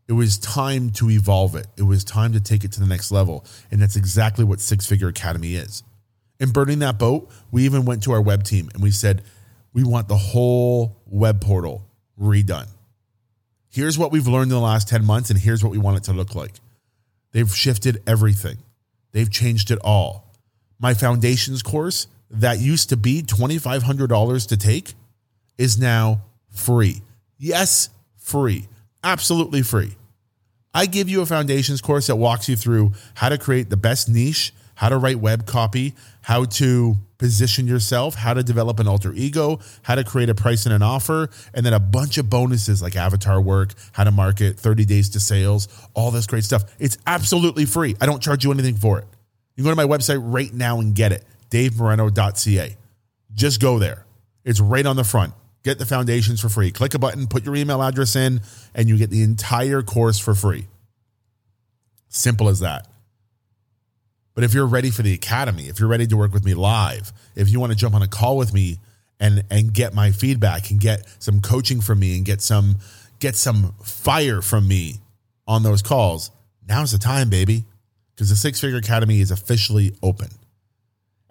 It 0.06 0.12
was 0.12 0.36
time 0.38 0.90
to 0.90 1.10
evolve 1.10 1.56
it. 1.56 1.66
It 1.76 1.82
was 1.82 2.04
time 2.04 2.32
to 2.32 2.40
take 2.40 2.62
it 2.64 2.72
to 2.72 2.80
the 2.80 2.86
next 2.86 3.10
level. 3.10 3.46
And 3.70 3.80
that's 3.80 3.96
exactly 3.96 4.44
what 4.44 4.60
Six 4.60 4.86
Figure 4.86 5.08
Academy 5.08 5.54
is. 5.54 5.82
In 6.38 6.50
burning 6.50 6.80
that 6.80 6.98
boat, 6.98 7.30
we 7.50 7.64
even 7.64 7.84
went 7.84 8.02
to 8.02 8.12
our 8.12 8.20
web 8.20 8.42
team 8.42 8.68
and 8.74 8.82
we 8.82 8.90
said, 8.90 9.22
we 9.72 9.82
want 9.82 10.08
the 10.08 10.16
whole 10.16 11.00
web 11.06 11.40
portal 11.40 11.86
redone. 12.20 12.68
Here's 13.70 13.98
what 13.98 14.12
we've 14.12 14.28
learned 14.28 14.50
in 14.50 14.56
the 14.56 14.60
last 14.60 14.88
10 14.88 15.04
months, 15.04 15.30
and 15.30 15.38
here's 15.38 15.64
what 15.64 15.72
we 15.72 15.78
want 15.78 15.96
it 15.96 16.04
to 16.04 16.12
look 16.12 16.34
like. 16.34 16.52
They've 17.32 17.52
shifted 17.52 18.00
everything, 18.06 18.58
they've 19.12 19.30
changed 19.30 19.72
it 19.72 19.80
all. 19.82 20.32
My 20.78 20.94
foundations 20.94 21.62
course 21.62 22.06
that 22.30 22.60
used 22.60 22.90
to 22.90 22.96
be 22.96 23.22
$2,500 23.22 24.48
to 24.48 24.56
take 24.56 24.94
is 25.58 25.78
now 25.78 26.22
free. 26.50 27.00
Yes, 27.38 27.88
free 28.16 28.68
absolutely 29.04 29.62
free. 29.62 29.96
I 30.74 30.86
give 30.86 31.08
you 31.08 31.20
a 31.20 31.26
foundations 31.26 31.80
course 31.80 32.08
that 32.08 32.16
walks 32.16 32.48
you 32.48 32.56
through 32.56 32.92
how 33.14 33.28
to 33.28 33.38
create 33.38 33.70
the 33.70 33.76
best 33.76 34.08
niche, 34.08 34.52
how 34.74 34.88
to 34.88 34.98
write 34.98 35.20
web 35.20 35.46
copy, 35.46 35.94
how 36.22 36.46
to 36.46 36.96
position 37.18 37.68
yourself, 37.68 38.16
how 38.16 38.34
to 38.34 38.42
develop 38.42 38.80
an 38.80 38.88
alter 38.88 39.12
ego, 39.12 39.60
how 39.82 39.94
to 39.94 40.02
create 40.02 40.28
a 40.28 40.34
price 40.34 40.66
and 40.66 40.74
an 40.74 40.82
offer, 40.82 41.30
and 41.54 41.64
then 41.64 41.72
a 41.72 41.78
bunch 41.78 42.18
of 42.18 42.28
bonuses 42.28 42.82
like 42.82 42.96
avatar 42.96 43.40
work, 43.40 43.74
how 43.92 44.02
to 44.02 44.10
market, 44.10 44.58
30 44.58 44.84
days 44.84 45.10
to 45.10 45.20
sales, 45.20 45.68
all 45.94 46.10
this 46.10 46.26
great 46.26 46.42
stuff. 46.42 46.64
It's 46.80 46.98
absolutely 47.06 47.66
free. 47.66 47.94
I 48.00 48.06
don't 48.06 48.20
charge 48.20 48.44
you 48.44 48.50
anything 48.50 48.74
for 48.74 48.98
it. 48.98 49.04
You 49.54 49.62
can 49.62 49.72
go 49.72 49.80
to 49.80 49.88
my 49.88 49.96
website 49.96 50.20
right 50.20 50.52
now 50.52 50.80
and 50.80 50.92
get 50.92 51.12
it, 51.12 51.24
davemoreno.ca. 51.50 52.76
Just 53.32 53.60
go 53.60 53.78
there. 53.78 54.04
It's 54.44 54.58
right 54.58 54.84
on 54.84 54.96
the 54.96 55.04
front. 55.04 55.34
Get 55.64 55.78
the 55.78 55.86
foundations 55.86 56.40
for 56.40 56.50
free. 56.50 56.70
Click 56.70 56.92
a 56.92 56.98
button, 56.98 57.26
put 57.26 57.44
your 57.44 57.56
email 57.56 57.82
address 57.82 58.14
in, 58.16 58.42
and 58.74 58.88
you 58.88 58.98
get 58.98 59.10
the 59.10 59.22
entire 59.22 59.82
course 59.82 60.18
for 60.18 60.34
free. 60.34 60.66
Simple 62.08 62.48
as 62.48 62.60
that. 62.60 62.86
But 64.34 64.44
if 64.44 64.52
you're 64.52 64.66
ready 64.66 64.90
for 64.90 65.02
the 65.02 65.14
academy, 65.14 65.68
if 65.68 65.80
you're 65.80 65.88
ready 65.88 66.06
to 66.06 66.16
work 66.16 66.32
with 66.32 66.44
me 66.44 66.54
live, 66.54 67.12
if 67.34 67.48
you 67.48 67.60
want 67.60 67.72
to 67.72 67.78
jump 67.78 67.94
on 67.94 68.02
a 68.02 68.08
call 68.08 68.36
with 68.36 68.52
me 68.52 68.78
and 69.18 69.44
and 69.50 69.72
get 69.72 69.94
my 69.94 70.10
feedback 70.10 70.70
and 70.70 70.80
get 70.80 71.06
some 71.18 71.40
coaching 71.40 71.80
from 71.80 72.00
me 72.00 72.16
and 72.16 72.26
get 72.26 72.42
some 72.42 72.76
get 73.20 73.36
some 73.36 73.74
fire 73.82 74.42
from 74.42 74.68
me 74.68 74.96
on 75.46 75.62
those 75.62 75.82
calls, 75.82 76.30
now's 76.68 76.92
the 76.92 76.98
time, 76.98 77.30
baby. 77.30 77.64
Because 78.14 78.28
the 78.28 78.36
Six 78.36 78.60
Figure 78.60 78.78
Academy 78.78 79.20
is 79.20 79.30
officially 79.30 79.96
open. 80.02 80.28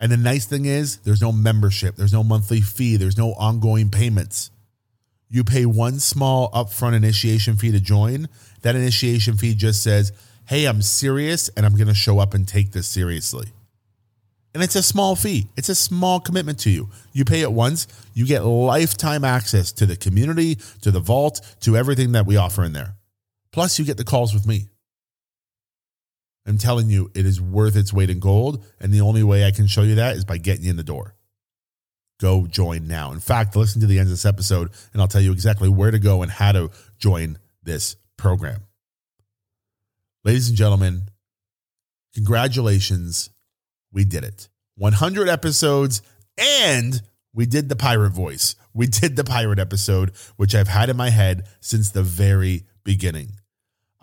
And 0.04 0.12
the 0.12 0.18
nice 0.18 0.44
thing 0.44 0.66
is, 0.66 0.98
there's 0.98 1.22
no 1.22 1.32
membership, 1.32 1.96
there's 1.96 2.12
no 2.12 2.26
monthly 2.26 2.60
fee, 2.60 2.98
there's 2.98 3.18
no 3.18 3.32
ongoing 3.36 3.90
payments. 3.90 4.52
You 5.30 5.46
pay 5.46 5.66
one 5.66 5.98
small 6.00 6.52
upfront 6.52 6.94
initiation 6.94 7.56
fee 7.56 7.72
to 7.72 7.80
join. 7.80 8.28
That 8.64 8.76
initiation 8.76 9.38
fee 9.38 9.56
just 9.56 9.82
says, 9.82 10.12
Hey, 10.46 10.66
I'm 10.66 10.82
serious 10.82 11.48
and 11.56 11.66
I'm 11.66 11.78
going 11.78 11.88
to 11.88 11.94
show 11.94 12.20
up 12.20 12.34
and 12.34 12.46
take 12.46 12.74
this 12.74 12.86
seriously. 12.86 13.48
And 14.54 14.62
it's 14.62 14.76
a 14.76 14.84
small 14.84 15.16
fee, 15.16 15.48
it's 15.56 15.70
a 15.70 15.76
small 15.76 16.20
commitment 16.20 16.60
to 16.60 16.70
you. 16.70 16.90
You 17.14 17.24
pay 17.24 17.40
it 17.40 17.54
once, 17.54 17.88
you 18.14 18.28
get 18.28 18.44
lifetime 18.44 19.24
access 19.24 19.72
to 19.72 19.86
the 19.86 19.96
community, 19.96 20.58
to 20.82 20.92
the 20.92 21.00
vault, 21.00 21.40
to 21.62 21.78
everything 21.78 22.12
that 22.12 22.26
we 22.26 22.36
offer 22.36 22.66
in 22.66 22.74
there. 22.74 22.96
Plus, 23.54 23.80
you 23.80 23.86
get 23.86 23.96
the 23.96 24.04
calls 24.04 24.34
with 24.34 24.46
me. 24.46 24.68
I'm 26.46 26.58
telling 26.58 26.90
you, 26.90 27.10
it 27.16 27.26
is 27.26 27.40
worth 27.40 27.76
its 27.76 27.94
weight 27.94 28.10
in 28.10 28.20
gold. 28.20 28.66
And 28.80 28.94
the 28.94 29.02
only 29.02 29.24
way 29.24 29.46
I 29.46 29.52
can 29.52 29.68
show 29.68 29.82
you 29.82 29.96
that 29.96 30.18
is 30.18 30.26
by 30.26 30.38
getting 30.38 30.66
you 30.66 30.72
in 30.72 30.78
the 30.78 30.84
door. 30.84 31.16
Go 32.20 32.48
join 32.48 32.88
now. 32.88 33.12
In 33.12 33.20
fact, 33.20 33.56
listen 33.56 33.82
to 33.82 33.88
the 33.88 34.00
end 34.00 34.08
of 34.08 34.12
this 34.12 34.26
episode, 34.26 34.72
and 34.92 35.02
I'll 35.02 35.08
tell 35.08 35.22
you 35.22 35.32
exactly 35.32 35.70
where 35.70 35.92
to 35.92 36.00
go 36.00 36.22
and 36.22 36.32
how 36.32 36.52
to 36.52 36.72
join 36.98 37.38
this 37.64 37.96
program. 38.18 38.62
Ladies 40.24 40.48
and 40.48 40.58
gentlemen, 40.58 41.04
congratulations. 42.14 43.30
We 43.92 44.06
did 44.06 44.24
it. 44.24 44.48
100 44.78 45.28
episodes, 45.28 46.02
and 46.38 47.02
we 47.34 47.46
did 47.46 47.68
the 47.68 47.76
pirate 47.76 48.12
voice. 48.12 48.56
We 48.74 48.88
did 48.88 49.16
the 49.16 49.24
pirate 49.24 49.60
episode, 49.60 50.12
which 50.36 50.56
I've 50.56 50.68
had 50.68 50.90
in 50.90 50.98
my 50.98 51.10
head 51.10 51.48
since 51.60 51.90
the 51.90 52.04
very 52.04 52.64
beginning. 52.84 53.32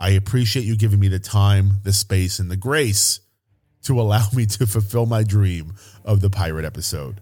I 0.00 0.10
appreciate 0.10 0.64
you 0.64 0.76
giving 0.76 0.98
me 0.98 1.08
the 1.08 1.18
time, 1.18 1.74
the 1.84 1.92
space, 1.92 2.38
and 2.38 2.50
the 2.50 2.56
grace 2.56 3.20
to 3.82 4.00
allow 4.00 4.26
me 4.34 4.46
to 4.46 4.66
fulfill 4.66 5.04
my 5.04 5.22
dream 5.22 5.74
of 6.06 6.22
the 6.22 6.30
pirate 6.30 6.64
episode. 6.64 7.20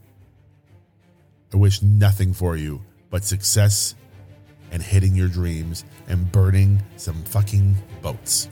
I 1.53 1.57
wish 1.57 1.83
nothing 1.83 2.33
for 2.33 2.57
you 2.57 2.83
but 3.11 3.25
success 3.25 3.97
and 4.71 4.81
hitting 4.81 5.17
your 5.17 5.29
dreams 5.29 5.85
and 6.07 6.31
burning 6.31 6.81
some 6.97 7.25
fucking 7.25 7.75
boats. 8.01 8.49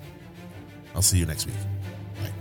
I'll 0.95 1.03
see 1.03 1.19
you 1.19 1.27
next 1.27 1.47
week. 1.47 1.55
Bye. 2.17 2.33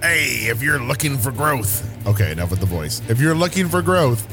Hey, 0.00 0.48
if 0.48 0.62
you're 0.62 0.78
looking 0.78 1.18
for 1.18 1.32
growth, 1.32 1.84
okay, 2.06 2.32
enough 2.32 2.50
with 2.50 2.60
the 2.60 2.66
voice. 2.66 3.02
If 3.08 3.20
you're 3.20 3.34
looking 3.34 3.68
for 3.68 3.82
growth, 3.82 4.26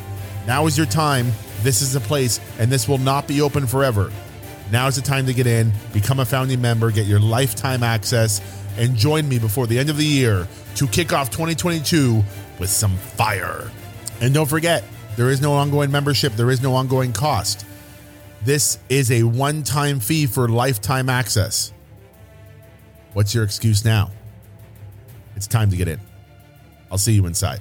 Now 0.46 0.66
is 0.66 0.76
your 0.76 0.86
time. 0.86 1.32
This 1.62 1.80
is 1.80 1.92
the 1.92 2.00
place, 2.00 2.40
and 2.58 2.70
this 2.70 2.88
will 2.88 2.98
not 2.98 3.28
be 3.28 3.40
open 3.40 3.66
forever. 3.66 4.10
Now 4.72 4.86
is 4.86 4.96
the 4.96 5.02
time 5.02 5.26
to 5.26 5.34
get 5.34 5.46
in, 5.46 5.70
become 5.92 6.18
a 6.18 6.24
founding 6.24 6.62
member, 6.62 6.90
get 6.90 7.06
your 7.06 7.20
lifetime 7.20 7.82
access, 7.82 8.40
and 8.78 8.96
join 8.96 9.28
me 9.28 9.38
before 9.38 9.66
the 9.66 9.78
end 9.78 9.90
of 9.90 9.98
the 9.98 10.04
year 10.04 10.48
to 10.76 10.86
kick 10.86 11.12
off 11.12 11.28
2022 11.28 12.22
with 12.58 12.70
some 12.70 12.96
fire. 12.96 13.70
And 14.22 14.32
don't 14.32 14.48
forget, 14.48 14.82
there 15.14 15.28
is 15.28 15.42
no 15.42 15.52
ongoing 15.52 15.90
membership, 15.90 16.32
there 16.36 16.50
is 16.50 16.62
no 16.62 16.74
ongoing 16.74 17.12
cost. 17.12 17.66
This 18.46 18.78
is 18.88 19.10
a 19.12 19.24
one 19.24 19.62
time 19.62 20.00
fee 20.00 20.26
for 20.26 20.48
lifetime 20.48 21.10
access. 21.10 21.70
What's 23.12 23.34
your 23.34 23.44
excuse 23.44 23.84
now? 23.84 24.10
It's 25.36 25.46
time 25.46 25.68
to 25.68 25.76
get 25.76 25.86
in. 25.86 26.00
I'll 26.90 26.96
see 26.96 27.12
you 27.12 27.26
inside. 27.26 27.60